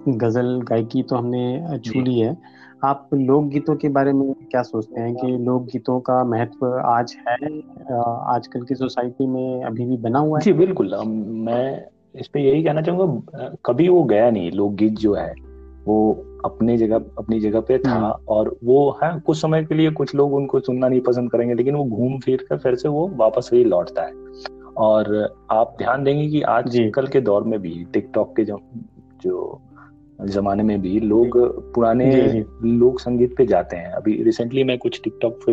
[0.08, 5.16] गज़ल गायकी तो हमने छू ली है। आप लोकगीतों के बारे में क्या सोचते हैं
[5.16, 7.36] कि लोकगीतों का महत्व आज है
[8.28, 10.44] आजकल की सोसाइटी में अभी भी बना हुआ है?
[10.44, 15.34] जी बिल्कुल। मैं इस पे यही कहना चाहूँगा कभी वो गया नहीं लोकगीत जो है
[15.86, 19.92] वो अपनी जगह अपनी जगह पे था हम्म। और वो है कुछ समय के लिए
[19.92, 23.08] कुछ लोग उनको सुनना नहीं पसंद करेंगे लेकिन वो घूम फिर कर फिर से वो
[23.16, 24.14] वापस वही लौटता है।
[24.78, 28.60] और आप ध्यान देंगे कि आज कल के दौर में भी टिकटॉक के जो
[29.24, 29.62] जो
[30.20, 31.38] जमाने में भी लोग
[31.74, 32.12] पुराने
[32.64, 35.52] लोक संगीत पे जाते हैं। अभी रिसेंटली मैं कुछ टिकटॉक पे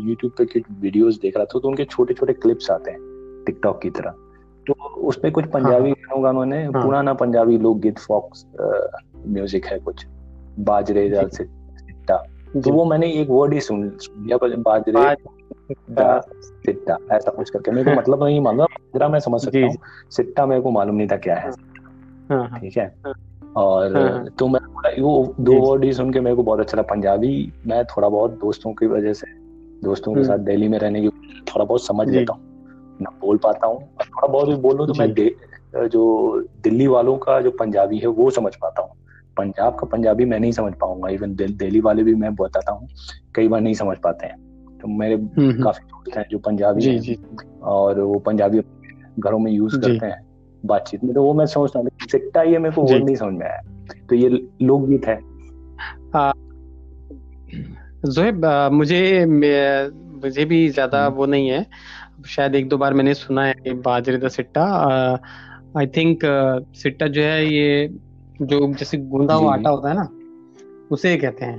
[0.00, 3.00] यूट्यूब पे कुछ वीडियोस देख रहा था तो उनके छोटे छोटे क्लिप्स आते हैं
[3.46, 4.10] टिकटॉक की तरह।
[4.66, 4.74] तो
[5.08, 8.46] उसपे कुछ पंजाबी हाँ, गानों गानों ने हाँ, पुराना पंजाबी लोकगीत फॉक्स
[9.26, 10.06] म्यूज़िक है कुछ।
[10.60, 12.16] बाजरे से सिट्टा।
[12.54, 15.14] तो वो मैंने एक वर्ड ही सुन लिया बाजरे
[16.66, 19.76] सिट्टा ऐसा कुछ करके। मेरे को मतलब नहीं मालूम बाजरा मैं समझ सकता हूँ।
[20.10, 21.50] सिट्टा मेरे को मालूम नहीं था क्या है
[22.30, 22.86] हाँ, ठीक है।
[23.56, 24.60] और हाँ। तो मैं
[25.02, 28.30] वो दो वर्ड ही सुन के मेरे को बहुत अच्छा लगा। पंजाबी मैं थोड़ा बहुत
[28.30, 29.26] दोस्तों की वजह से
[29.84, 31.08] दोस्तों के हम्म। साथ दिल्ली में रहने की
[31.48, 32.42] थोड़ा बहुत समझ लेता हूँ
[33.02, 35.12] ना बोल पाता हूँ। थोड़ा बहुत भी बोलूँ तो मैं
[35.88, 38.90] जो। दिल्ली वालों का जो पंजाबी है वो समझ पाता हूँ।
[39.36, 42.88] पंजाब का पंजाबी मैं नहीं समझ पाऊँगा। इवन दिल्ली वाले भी मैं बताता हूँ
[43.34, 44.36] कई बार नहीं समझ पाते हैं।
[44.78, 47.18] तो मेरे हम्म, हम्म। काफ़ी दोस्त हैं जो पंजाबी जी, हैं जी.
[47.62, 48.60] और वो पंजाबी
[49.18, 50.27] घरों में यूज़ करते हैं।
[50.68, 53.46] बातचीत में तो वो मैं सोचता हूँ सिट्टा ये मेरे को वो नहीं समझ में
[53.46, 53.60] आया।
[54.08, 54.28] तो ये
[54.62, 55.18] लोकगीत है।
[58.06, 61.66] जोहेब मुझे मुझे भी ज़्यादा हम्म। वो नहीं है।
[62.26, 64.64] शायद एक दो बार मैंने सुना है बाजरे द सिट्टा।
[65.78, 66.20] आई थिंक
[66.76, 67.88] सिट्टा जो है ये
[68.42, 70.08] जो जैसे गूंदा हुआ आटा होता है ना
[70.90, 71.58] उसे कहते हैं।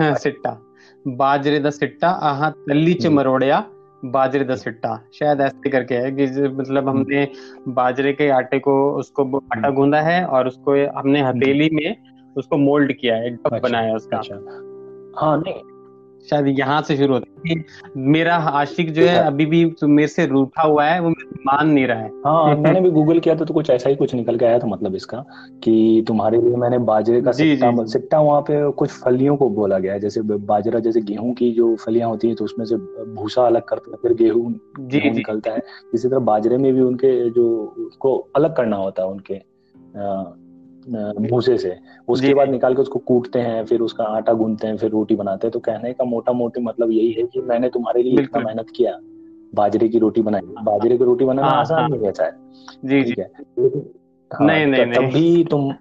[0.00, 0.58] हाँ, अच्छा। सिट्टा।
[1.06, 3.58] बाजरे द सिट्टा आहा तल्ली च मरोड़िया
[4.04, 7.28] बाजरे द सिट्टा शायद ऐसे करके है कि मतलब हम्म। हमने
[7.68, 11.96] बाजरे के आटे को उसको आटा हम्म। गूंदा है और उसको हमने हथेली में
[12.36, 14.34] उसको मोल्ड किया है अच्छा, बनाया उसका अच्छा।
[15.20, 15.73] हाँ नहीं
[16.24, 17.54] शायद यहाँ से शुरू होता है।
[17.96, 21.86] मेरा आशिक जो है अभी भी तो मेरे से रूठा हुआ है वो मान नहीं
[21.86, 24.44] रहा है। हाँ मैंने भी गूगल किया था तो कुछ ऐसा ही कुछ निकल के
[24.44, 25.24] आया था मतलब इसका
[25.64, 29.92] कि तुम्हारे लिए मैंने बाजरे का सिट्टा सिट्टा वहाँ पे कुछ फलियों को बोला गया
[29.92, 32.76] है। जैसे बाजरा जैसे गेहूँ की जो फलियाँ होती है तो उसमें से
[33.14, 35.62] भूसा अलग करते हैं फिर गेहूँ गेहूँ निकलता है।
[35.94, 37.48] इसी तरह बाजरे में भी उनके जो
[37.86, 39.34] उसको अलग करना होता है उनके
[40.86, 41.76] भूसे से।
[42.08, 45.46] उसके बाद निकाल के उसको कूटते हैं फिर उसका आटा गूंदते हैं फिर रोटी बनाते
[45.46, 48.70] हैं। तो कहने का मोटा मोटी मतलब यही है कि मैंने तुम्हारे लिए इतना मेहनत
[48.76, 48.98] किया
[49.54, 52.32] बाजरे की रोटी बनाई। बाजरे की रोटी बनाना हाँ, आसान हाँ। नहीं रहता है
[52.84, 53.30] जी जी। है।
[54.30, 55.72] हाँ, नहीं नहीं तब भी तुम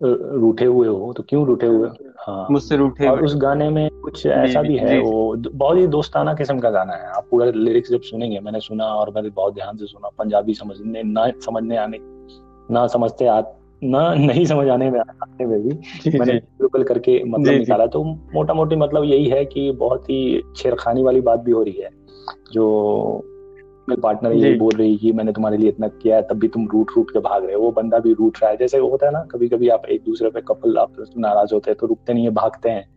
[0.00, 1.88] रूठे हुए हो तो क्यों रूठे हुए
[2.20, 2.46] हाँ?
[2.50, 6.58] मुझसे रूठे और उस गाने में कुछ ऐसा भी है वो बहुत ही दोस्ताना किस्म
[6.58, 9.86] का गाना है। आप पूरा लिरिक्स जब सुनेंगे मैंने सुना और मैंने बहुत ध्यान से
[9.86, 11.98] सुना। पंजाबी समझने ना समझने आने
[12.68, 13.40] ना समझते आ,
[13.84, 15.74] ना नहीं समझ आने में आने में भी।
[16.18, 21.02] मैंने गूगल करके मतलब निकाला। तो मोटा मोटी मतलब यही है कि बहुत ही छेड़खानी
[21.02, 21.90] वाली बात भी हो रही है।
[22.52, 22.66] जो
[23.88, 26.68] मेरे पार्टनर यही बोल रही कि मैंने तुम्हारे लिए इतना किया है तब भी तुम
[26.72, 29.12] रूट रूट के भाग रहे हो। वो बंदा भी रूट रहा है। जैसे होता है
[29.12, 32.24] ना कभी कभी आप एक दूसरे पे कपल आप नाराज़ होते हैं तो रुकते नहीं
[32.24, 32.88] है भागते हैं।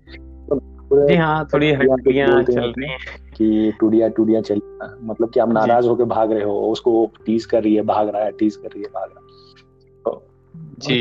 [0.49, 2.97] तो जी हाँ थोड़ी हड्डियाँ चल रही हैं।
[3.37, 4.61] कि टूडिया टूडिया चल
[5.03, 8.23] मतलब कि आप नाराज़ होकर भाग रहे हो उसको टीज कर रही है भाग रहा
[8.23, 9.42] है टीज कर रही है भाग रहा है।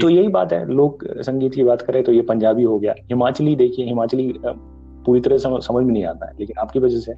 [0.01, 3.57] तो यही बात है लोक संगीत की बात करें तो ये पंजाबी हो गया। हिमाचली
[3.57, 7.13] देखिए हिमाचली पूरी तरह से समझ में नहीं आता है लेकिन आपकी वजह से।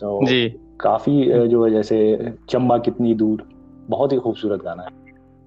[0.00, 0.48] तो जी।
[0.80, 2.18] काफ़ी जो है जैसे
[2.50, 3.48] चंबा कितनी दूर
[3.90, 4.88] बहुत ही खूबसूरत गाना है।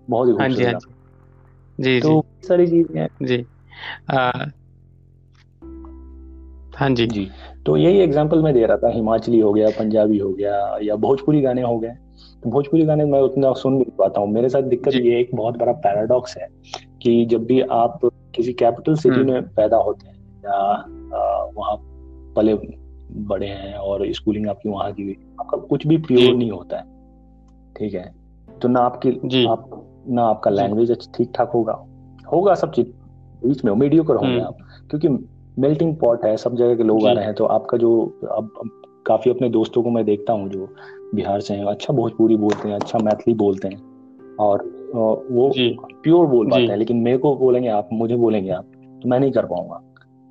[0.09, 0.79] बहुत ही हाँ खूबसूरत हाँ
[1.79, 3.45] जी, तो जी। सारी चीज़ें हैं। जी।
[4.09, 4.31] आ,
[6.75, 7.27] हाँ जी। जी।
[7.65, 11.41] तो यही एग्जांपल मैं दे रहा था हिमाचली हो गया पंजाबी हो गया या भोजपुरी
[11.41, 11.93] गाने हो गए।
[12.43, 15.57] तो भोजपुरी गाने मैं उतना सुन नहीं पाता हूँ। मेरे साथ दिक्कत ये एक बहुत
[15.57, 16.47] बड़ा पैराडॉक्स है
[17.01, 17.99] कि जब भी आप
[18.35, 20.85] किसी कैपिटल सिटी हम्म। में पैदा होते हैं या
[21.57, 21.75] वहाँ
[22.35, 22.53] पले
[23.13, 26.83] बड़े हैं और स्कूलिंग आपकी वहाँ की आपका कुछ भी प्योर नहीं होता है।
[27.77, 28.13] ठीक है?
[28.61, 31.85] तो ना आपकी आप ना आपका लैंग्वेज ठीक ठाक होगा।
[32.33, 32.87] होगा सब चीज़
[33.47, 34.57] बीच में मीडियो कर होंगे हम्म। आप।
[34.89, 35.07] क्योंकि
[35.59, 38.01] मेल्टिंग पॉट है सब जगह के लोग आ रहे हैं तो आपका जो
[38.31, 38.49] अब
[39.05, 40.67] काफ़ी अपने दोस्तों को मैं देखता हूँ जो
[41.15, 44.63] बिहार से हैं। अच्छा भोजपुरी बोलते हैं अच्छा मैथिली बोलते हैं। और
[45.31, 45.51] वो
[46.03, 49.31] प्योर बोल पाते हैं लेकिन मेरे को बोलेंगे आप मुझे बोलेंगे आप तो मैं नहीं
[49.31, 49.81] कर पाऊँगा।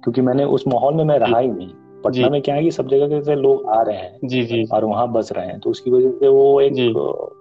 [0.03, 1.69] क्योंकि मैंने उस माहौल में मैं रहा ही नहीं।
[2.05, 4.85] पटना में क्या है कि सब जगह से लोग आ रहे हैं जी जी। और
[4.85, 7.37] वहाँ बस रहे हैं तो उसकी वजह से वो एक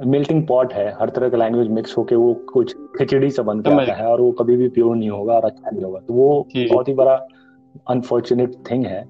[0.00, 3.92] मेल्टिंग पॉट है हर तरह का लैंग्वेज मिक्स होके वो कुछ खिचड़ी सा बन आता
[3.94, 6.88] है और वो कभी भी प्योर नहीं होगा और अच्छा नहीं होगा। तो वो बहुत
[6.88, 7.14] ही बड़ा
[7.90, 9.04] अनफॉर्चुनेट थिंग है।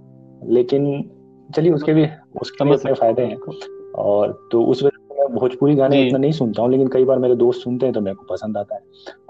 [0.44, 0.84] लेकिन
[1.54, 2.06] चलिए उसके भी
[2.40, 3.36] उसके भी अपने फ़ायदे हैं।
[3.96, 7.18] और तो उस वजह से मैं भोजपुरी गाने इतना नहीं सुनता हूँ लेकिन कई बार
[7.18, 8.80] मेरे दोस्त सुनते हैं तो मेरे को पसंद आता है।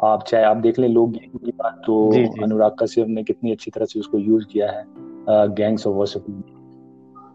[0.05, 1.96] आप चाहे आप देख लें लोग की बात तो
[2.44, 4.85] अनुराग कश्यप ने कितनी अच्छी तरह से उसको यूज़ किया है
[5.29, 6.42] गैंग्स ऑफ़ वसुकी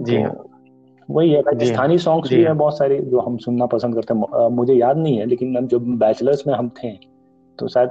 [0.01, 0.49] जी। तो
[1.09, 4.73] वही है राजस्थानी सॉन्ग्स भी है बहुत सारे जो हम सुनना पसंद करते हैं। मुझे
[4.73, 6.91] याद नहीं है लेकिन जब बैचलर्स में हम थे
[7.59, 7.89] तो शायद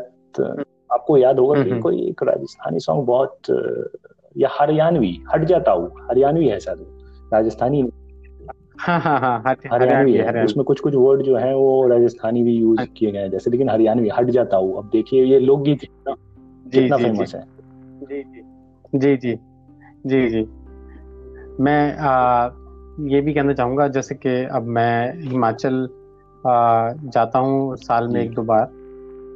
[0.92, 3.50] आपको याद होगा कि कोई एक राजस्थानी सॉन्ग बहुत
[4.38, 6.86] या हरियाणवी हट जाता हूँ हरियाणवी है शायद
[7.32, 7.90] राजस्थानी
[8.80, 12.80] हाँ हाँ हाँ हरियाणवी है उसमें कुछ कुछ वर्ड जो है वो राजस्थानी भी यूज़
[12.96, 17.44] किए गए जैसे लेकिन हरियाणवी हट जाता हूँ अब देखिए ये लोकगीत कितना फ़ेमस है।
[18.04, 18.42] जी जी।
[18.98, 20.48] जी जी। जी
[21.62, 22.50] मैं आ,
[23.00, 25.88] ये भी कहना चाहूँगा जैसे कि अब मैं हिमाचल
[26.46, 28.64] आ, जाता हूँ साल में एक दो बार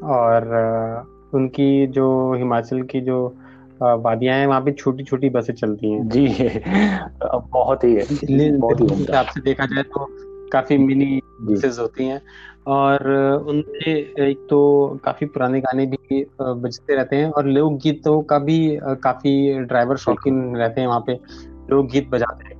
[0.08, 1.02] और आ,
[1.34, 3.36] उनकी जो हिमाचल की जो
[3.82, 6.28] वादियाँ हैं वहाँ पे छोटी छोटी बसें चलती हैं। जी
[7.52, 8.06] बहुत ही है
[8.58, 10.06] बहुत ही हिसाब से देखा जाए तो
[10.52, 12.22] काफ़ी मिनी बसेस होती हैं
[12.66, 13.12] और
[13.48, 13.94] उनमें
[14.26, 19.58] एक तो काफ़ी पुराने गाने भी बजते रहते हैं और लोक गीतों का भी काफ़ी
[19.58, 21.12] ड्राइवर शौकीन रहते हैं वहाँ पे
[21.70, 22.54] लोक गीत बजाते हैं।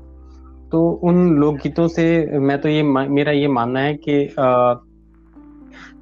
[0.71, 4.35] तो उन लोक गीतों से मैं तो ये मेरा ये मानना है कि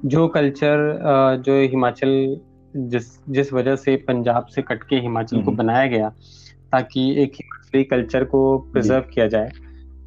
[0.05, 0.97] जो कल्चर
[1.45, 2.39] जो हिमाचल
[2.75, 6.09] जिस जिस वजह से पंजाब से कटके हिमाचल को बनाया गया
[6.71, 9.51] ताकि एक हिमाचली कल्चर को प्रिजर्व किया जाए।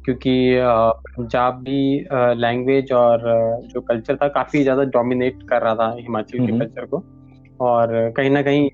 [0.05, 2.05] क्योंकि पंजाब भी
[2.37, 3.21] लैंग्वेज और
[3.65, 7.03] जो कल्चर था काफ़ी ज़्यादा डोमिनेट कर रहा था हिमाचल के कल्चर को।
[7.59, 8.65] और कहीं ना कहीं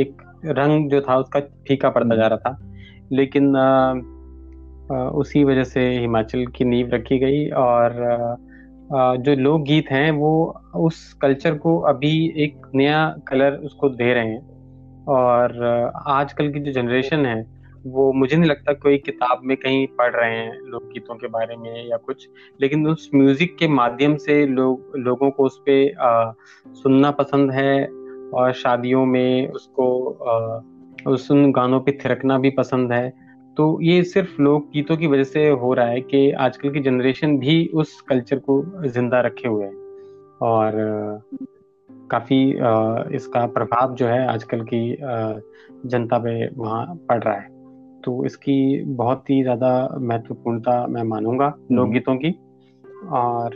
[0.00, 2.58] एक रंग जो था उसका फीका पड़ता जा रहा था।
[3.12, 3.56] लेकिन
[5.14, 7.92] उसी वजह से हिमाचल की नींव रखी गई और
[8.92, 10.32] जो लोकगीत हैं वो
[10.76, 12.12] उस कल्चर को अभी
[12.44, 15.64] एक नया कलर उसको दे रहे हैं। और
[16.08, 17.44] आजकल की जो जनरेशन है
[17.86, 21.88] वो मुझे नहीं लगता कोई किताब में कहीं पढ़ रहे हैं लोकगीतों के बारे में
[21.88, 22.28] या कुछ
[22.60, 26.34] लेकिन उस म्यूज़िक के माध्यम से लोग लोगों को उस पर
[26.74, 27.86] सुनना पसंद है
[28.34, 30.60] और शादियों में उसको आ,
[31.06, 33.12] उस उन गानों पे थिरकना भी पसंद है।
[33.56, 37.36] तो ये सिर्फ़ लोक गीतों की वजह से हो रहा है कि आजकल की जनरेशन
[37.38, 39.74] भी उस कल्चर को ज़िंदा रखे हुए हैं।
[40.42, 40.72] और
[42.10, 42.38] काफ़ी
[43.16, 44.80] इसका प्रभाव जो है आजकल की
[45.88, 47.48] जनता पे वहाँ पड़ रहा है।
[48.04, 52.30] तो इसकी बहुत ही ज़्यादा महत्वपूर्णता मैं मानूँगा हम्म। लोकगीतों की।
[53.12, 53.54] और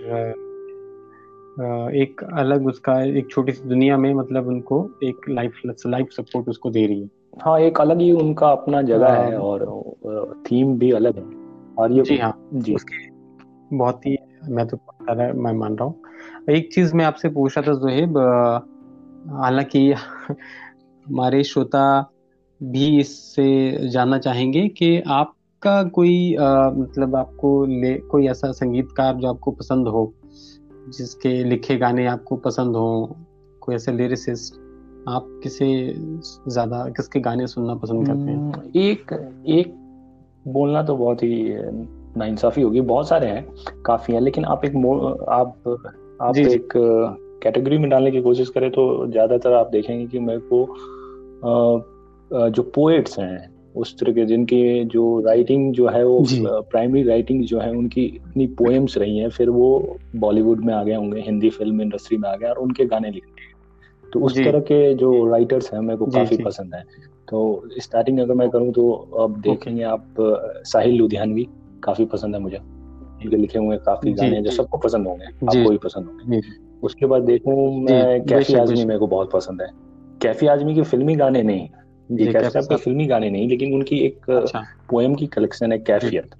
[1.94, 6.70] एक अलग उसका एक छोटी सी दुनिया में मतलब उनको एक लाइफ लाइफ सपोर्ट उसको
[6.70, 10.90] दे रही है। हाँ एक अलग ही उनका अपना जगह है हाँ। और थीम भी
[10.90, 11.24] अलग है।
[11.78, 13.10] और ये जी हाँ। जी। उसकी
[13.76, 14.16] बहुत ही
[14.50, 16.02] महत्वपूर्ण है मैं मान रहा हूँ।
[16.50, 18.18] एक चीज़ मैं आपसे पूछ रहा था जोहेब
[19.32, 22.12] हालाँकि हमारे श्रोता
[22.62, 29.28] भी इससे जानना चाहेंगे कि आपका कोई आ, मतलब आपको ले कोई ऐसा संगीतकार जो
[29.28, 30.14] आपको पसंद हो
[30.88, 33.16] जिसके लिखे गाने आपको पसंद हो
[33.60, 34.54] कोई ऐसे लिरिसिस्ट
[35.08, 35.66] आप किसे
[36.48, 38.36] ज़्यादा किसके गाने सुनना पसंद करते हैं?
[38.38, 39.12] हम्म, एक
[39.48, 39.74] एक
[40.46, 41.54] बोलना तो बहुत ही
[42.18, 44.76] नाइंसाफी होगी। बहुत सारे हैं काफ़ी हैं लेकिन आप एक
[45.30, 45.78] आप
[46.22, 46.72] आप जी, एक
[47.42, 50.66] कैटेगरी में डालने की कोशिश करें तो ज़्यादातर आप देखेंगे कि मेरे को
[52.50, 56.24] जो पोएट्स हैं उस तरह के जिनकी जो राइटिंग जो है वो
[56.70, 60.94] प्राइमरी राइटिंग जो है उनकी इतनी पोएम्स रही हैं फिर वो बॉलीवुड में आ गए
[60.94, 63.49] होंगे हिंदी फ़िल्म इंडस्ट्री में आ गए और उनके गाने लिखते हैं।
[64.12, 66.82] तो उस तरह के जो राइटर्स हैं मेरे को काफ़ी पसंद है।
[67.28, 67.40] तो
[67.78, 70.14] स्टार्टिंग अगर मैं करूँ तो अब देखेंगे आप
[70.66, 71.48] साहिल लुधियानवी
[71.84, 75.78] काफ़ी पसंद है मुझे। उनके लिखे हुए काफ़ी गाने जो सबको पसंद होंगे आपको भी
[75.78, 76.40] पसंद होंगे।
[76.82, 79.68] उसके बाद देखूँ मैं कैफी आजमी मेरे को बहुत पसंद है।
[80.22, 81.68] कैफी आजमी के फिल्मी गाने नहीं।
[82.10, 85.78] जी कैफी साहब के फिल्मी गाने नहीं लेकिन उनकी एक अच्छा। पोएम की कलेक्शन है
[85.80, 86.30] कैफियत।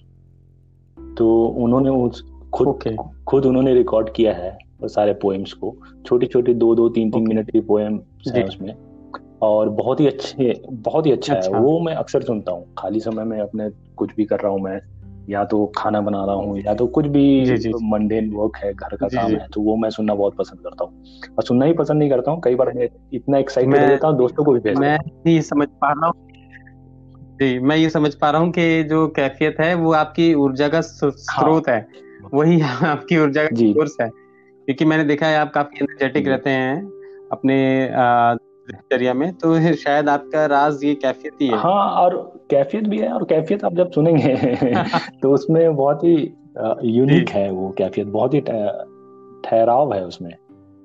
[1.19, 6.75] तो उन्होंने उस खुद खुद उन्होंने रिकॉर्ड किया है। सारे पोएम्स को। छोटी छोटी दो
[6.75, 8.01] दो तीन तीन मिनट की पोएम
[8.37, 8.75] है उसमें
[9.43, 13.01] और बहुत ही अच्छे बहुत ही अच्छा, अच्छा। है वो मैं अक्सर सुनता हूँ। खाली
[13.01, 14.81] समय में अपने कुछ भी कर रहा हूँ मैं।
[15.29, 17.25] या तो खाना बना रहा हूँ या तो कुछ भी
[17.83, 21.05] मंडेन वर्क है घर का काम है तो वो मैं सुनना बहुत पसंद करता हूँ।
[21.39, 24.19] और सुनना ही पसंद नहीं करता हूँ। कई बार मैं इतना एक्साइटेड हो जाता हूँ
[24.19, 26.29] दोस्तों को भी भेज मैं ये समझ पा रहा हूँ
[27.43, 30.81] जी मैं ये समझ पा रहा हूँ कि जो कैफियत है वो आपकी ऊर्जा का।
[30.81, 31.87] स्रोत हाँ। है।
[32.35, 34.09] वही आपकी ऊर्जा का सोर्स है।
[34.71, 36.83] क्योंकि मैंने देखा है आप काफ़ी एनर्जेटिक रहते हैं
[37.33, 42.99] अपने दिनचर्या में तो शायद आपका राज ये कैफियत ही है। हाँ और कैफियत भी
[42.99, 44.35] है और कैफियत आप जब सुनेंगे
[45.23, 46.35] तो उसमें बहुत ही
[46.83, 50.35] यूनिक है वो कैफियत बहुत ही ठहराव है उसमें।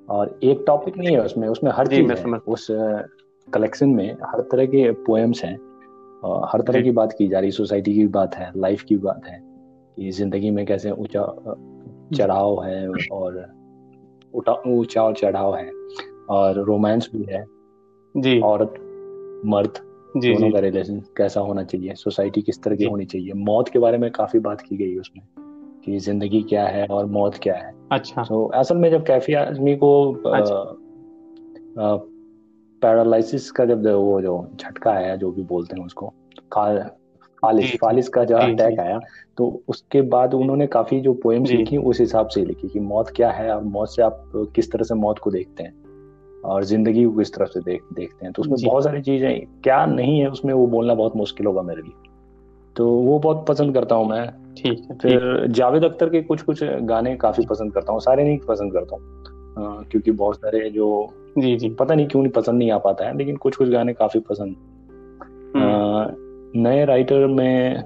[0.08, 2.66] और एक टॉपिक नहीं है उसमें उसमें हर चीज़ है। उस
[3.54, 5.54] कलेक्शन में हर तरह के पोएम्स हैं
[6.52, 9.40] हर तरह की बात की जा रही सोसाइटी की बात है लाइफ की बात है
[9.96, 11.54] कि ज़िंदगी में कैसे ऊँचा
[12.14, 13.46] चढ़ाव है और
[14.66, 15.70] ऊँचा और चढ़ाव है
[16.30, 17.44] और रोमांस भी है।
[18.16, 18.74] जी। औरत
[19.46, 19.78] मर्द
[20.16, 21.94] जी दोनों का रिलेशन कैसा होना चाहिए?
[21.94, 23.32] सोसाइटी किस तरह की होनी चाहिए?
[23.32, 25.26] मौत के बारे में काफ़ी बात की गई उसमें
[25.84, 29.76] कि ज़िंदगी क्या है और मौत क्या है। अच्छा। तो असल में जब कैफी आदमी
[29.76, 30.76] को अच्छा।
[32.82, 36.12] पैरालिसिस का जब वो जो झटका आया जो भी बोलते हैं उसको
[37.46, 39.00] फालिस फालिस का जब अटैक आया
[39.38, 43.30] तो उसके बाद उन्होंने काफ़ी जो पोएम्स लिखी उस हिसाब से लिखी कि मौत क्या
[43.30, 45.74] है और मौत से आप किस तरह से मौत को देखते हैं
[46.44, 49.86] और ज़िंदगी को किस तरह से देख देखते हैं। तो उसमें बहुत सारी चीज़ें क्या
[49.86, 52.10] नहीं है उसमें वो बोलना बहुत मुश्किल होगा मेरे लिए।
[52.76, 56.64] तो वो बहुत पसंद करता हूँ मैं। ठीक है फिर जावेद अख्तर के कुछ कुछ
[56.64, 61.08] गाने काफ़ी पसंद करता हूँ सारे नहीं पसंद करता हूँ क्योंकि बहुत सारे जो
[61.38, 63.92] जी जी। पता नहीं क्यों नहीं पसंद नहीं आ पाता है लेकिन कुछ कुछ गाने
[63.92, 64.56] काफ़ी पसंद।
[65.56, 66.25] हम्म।
[66.56, 67.82] नए राइटर में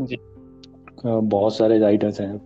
[1.06, 2.38] बहुत सारे राइटर्स हैं।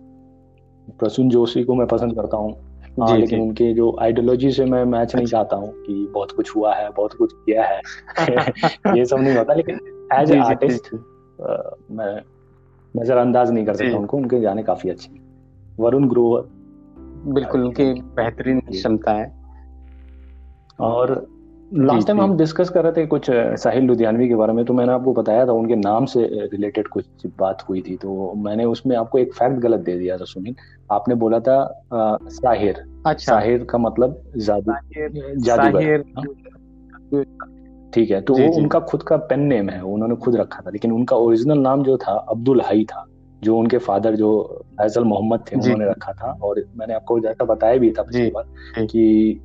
[0.99, 2.53] प्रसून जोशी को मैं पसंद करता हूँ।
[3.01, 6.55] हाँ लेकिन उनके जो आइडियोलॉजी से मैं मैच नहीं अच्छा। चाहता हूँ कि बहुत कुछ
[6.55, 7.81] हुआ है बहुत कुछ किया है।
[8.97, 9.79] ये सब नहीं होता लेकिन
[10.13, 10.93] एज ए आर्टिस्ट
[11.91, 12.21] मैं
[13.01, 15.25] नजरअंदाज नहीं कर सकता उनको उनके गाने काफ़ी अच्छे हैं।
[15.79, 16.41] वरुण ग्रोवर।
[17.33, 19.45] बिल्कुल उनकी बेहतरीन क्षमता है।
[20.79, 21.34] और
[21.75, 24.91] लास्ट टाइम हम डिस्कस कर रहे थे कुछ साहिल लुधियानवी के बारे में तो मैंने
[24.91, 27.05] आपको बताया था उनके नाम से रिलेटेड कुछ
[27.39, 30.55] बात हुई थी तो मैंने उसमें आपको एक फैक्ट गलत दे दिया था सुनील।
[30.91, 34.73] आपने बोला था आ, साहिर। अच्छा। साहिर का मतलब जादू
[35.35, 37.91] जादूगर हाँ?
[37.93, 40.91] ठीक है तो वो उनका खुद का पेन नेम है उन्होंने खुद रखा था लेकिन
[40.91, 43.05] उनका ओरिजिनल नाम जो था अब्दुल हई था
[43.43, 44.29] जो उनके फादर जो
[44.81, 48.85] फैजल मोहम्मद थे उन्होंने रखा था और मैंने आपको जैसा बताया भी था पिछली बार
[48.85, 49.41] कि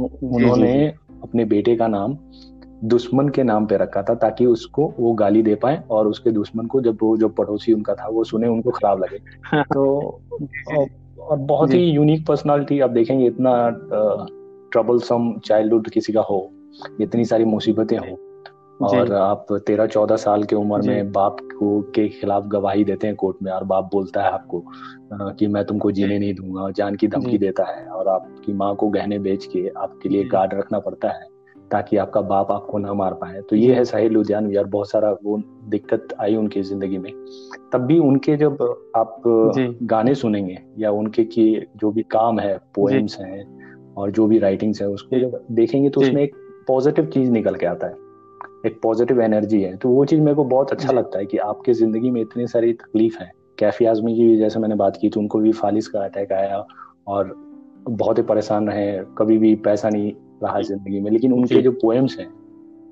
[0.00, 2.18] उन्होंने अपने बेटे का नाम
[2.84, 6.66] दुश्मन के नाम पे रखा था ताकि उसको वो गाली दे पाए और उसके दुश्मन
[6.66, 9.18] को जब वो जो पड़ोसी उनका था वो सुने उनको खराब लगे।
[9.62, 10.00] तो
[11.20, 13.70] और बहुत ही यूनिक पर्सनालिटी आप देखेंगे इतना
[14.72, 16.50] ट्रबलसम चाइल्डहुड किसी का हो
[17.00, 18.27] इतनी सारी मुसीबतें हो।
[18.80, 23.16] और आप तेरह चौदह साल की उम्र में बाप को के खिलाफ गवाही देते हैं
[23.16, 24.62] कोर्ट में और बाप बोलता है आपको
[25.12, 28.88] कि मैं तुमको जीने नहीं दूँगा जान की धमकी देता है और आपकी माँ को
[28.88, 31.26] गहने बेच के आपके लिए गार्ड रखना पड़ता है
[31.70, 35.10] ताकि आपका बाप आपको ना मार पाए। तो ये है साहिल लुधियानवी और बहुत सारा
[35.24, 35.36] वो
[35.68, 37.12] दिक्कत आई उनकी ज़िंदगी में।
[37.72, 38.62] तब भी उनके जब
[38.96, 39.22] आप
[39.82, 44.82] गाने सुनेंगे या उनके की जो भी काम है पोएम्स हैं और जो भी राइटिंग्स
[44.82, 46.36] है उसको जब देखेंगे तो उसमें एक
[46.68, 48.07] पॉजिटिव चीज़ निकल के आता है।
[48.66, 51.72] एक पॉजिटिव एनर्जी है। तो वो चीज़ मेरे को बहुत अच्छा लगता है कि आपके
[51.72, 55.38] ज़िंदगी में इतनी सारी तकलीफ़ है। कैफी आजमी की जैसे मैंने बात की तो उनको
[55.38, 56.66] भी फालिस का अटैक आया
[57.06, 57.34] और
[57.90, 62.18] बहुत ही परेशान रहे। कभी भी पैसा नहीं रहा ज़िंदगी में। लेकिन उनके जो। पोएम्स
[62.18, 62.28] हैं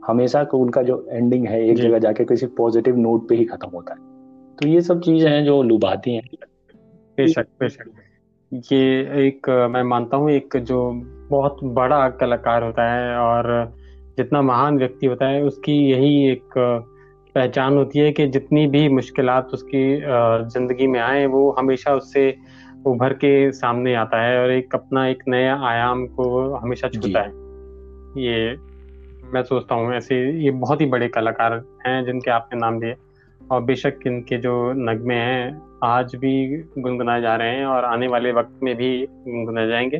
[0.06, 3.68] हमेशा को उनका जो एंडिंग है एक जगह जाके किसी पॉजिटिव नोट पे ही खत्म
[3.68, 3.98] होता है।
[4.56, 6.22] तो ये सब चीज़ें हैं जो लुभाती हैं।
[7.16, 7.90] बेशक बेशक।
[8.72, 8.78] ये
[9.26, 10.90] एक मैं मानता हूँ एक जो
[11.30, 13.74] बहुत बड़ा कलाकार होता है और
[14.16, 16.44] जितना महान व्यक्ति होता है उसकी यही एक
[17.34, 20.00] पहचान होती है कि जितनी भी मुश्किल उसकी
[20.50, 22.36] ज़िंदगी में आए वो हमेशा उससे
[22.86, 27.28] उभर के सामने आता है और एक अपना एक नया आयाम को हमेशा छूता है।
[28.24, 28.56] ये
[29.34, 32.94] मैं सोचता हूँ ऐसे ये बहुत ही बड़े कलाकार हैं जिनके आपने नाम लिए
[33.52, 38.32] और बेशक इनके जो नगमे हैं आज भी गुनगुनाए जा रहे हैं और आने वाले
[38.32, 39.96] वक्त में भी गुनगुनाए जाएँगे।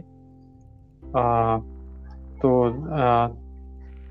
[1.17, 1.57] आ,
[2.43, 3.29] तो आ,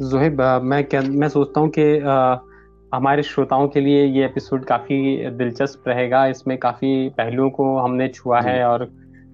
[0.02, 1.84] जोहेब मैं क्या मैं सोचता हूँ कि
[2.96, 8.42] हमारे श्रोताओं के लिए ये एपिसोड काफ़ी दिलचस्प रहेगा। इसमें काफ़ी पहलुओं को हमने छुआ
[8.42, 8.88] है और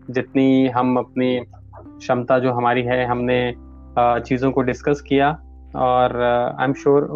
[0.10, 1.40] जितनी हम अपनी
[1.76, 3.54] क्षमता जो हमारी है हमने
[4.00, 5.32] चीज़ों को डिस्कस किया
[5.76, 6.22] और
[6.60, 7.08] आई एम श्योर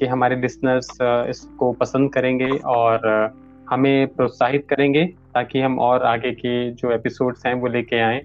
[0.00, 3.30] कि हमारे लिसनर्स इसको पसंद करेंगे और
[3.70, 8.22] हमें प्रोत्साहित करेंगे ताकि हम और आगे के जो एपिसोड्स हैं वो लेके आए।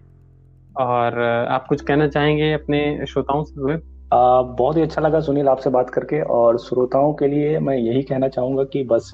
[0.80, 1.20] और
[1.52, 5.89] आप कुछ कहना चाहेंगे अपने श्रोताओं से आ, बहुत ही अच्छा लगा सुनील आपसे बात
[5.89, 9.12] करके और श्रोताओं के लिए मैं यही कहना चाहूँगा कि बस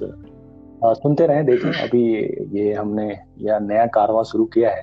[0.84, 2.14] आ, सुनते रहें देखें अभी
[2.60, 4.82] ये हमने यह नया कारवा शुरू किया है।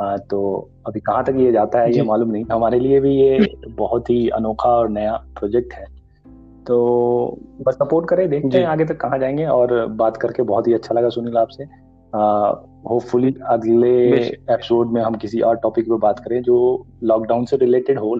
[0.00, 3.46] आ, तो अभी कहाँ तक ये जाता है ये मालूम नहीं। हमारे लिए भी ये
[3.68, 5.84] बहुत ही अनोखा और नया प्रोजेक्ट है।
[6.66, 10.74] तो बस सपोर्ट करें देखते हैं आगे तक कहाँ जाएँगे और बात करके बहुत ही
[10.74, 11.64] अच्छा लगा सुनील आपसे।
[12.90, 17.98] होपफुली अगले एपिसोड में हम किसी और टॉपिक पे बात करें जो लॉकडाउन से रिलेटेड
[17.98, 18.14] हो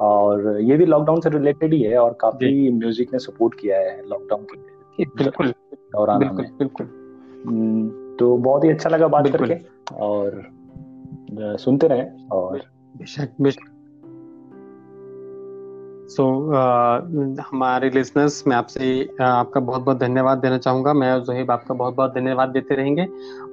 [0.00, 4.08] और ये भी लॉकडाउन से रिलेटेड ही है और काफ़ी म्यूज़िक ने सपोर्ट किया है
[4.08, 4.68] लॉकडाउन के
[5.04, 5.54] बिल्कुल।
[5.96, 6.86] और बिल्कुल, बिल्कुल।
[7.46, 9.54] हम्म, तो बहुत ही अच्छा लगा बात करके
[9.94, 10.42] और
[11.56, 12.58] सुनते रहे और
[12.96, 13.77] बेशक बेशक।
[16.08, 21.12] सो so, uh, हमारे लिसनर्स मैं आपसे uh, आपका बहुत बहुत धन्यवाद देना चाहूँगा। मैं
[21.12, 23.06] और जोहेब आपका बहुत बहुत धन्यवाद देते रहेंगे।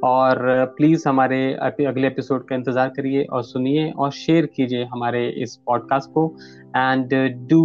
[0.03, 5.27] और प्लीज़ uh, हमारे अगले एपिसोड का इंतज़ार करिए और सुनिए और शेयर कीजिए हमारे
[5.43, 6.27] इस पॉडकास्ट को।
[6.77, 7.13] And
[7.49, 7.63] do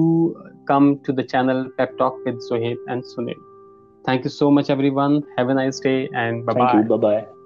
[0.68, 3.42] come to the channel pep talk with Zoheb and Sunil
[4.08, 7.39] thank you so much everyone have a nice day and bye bye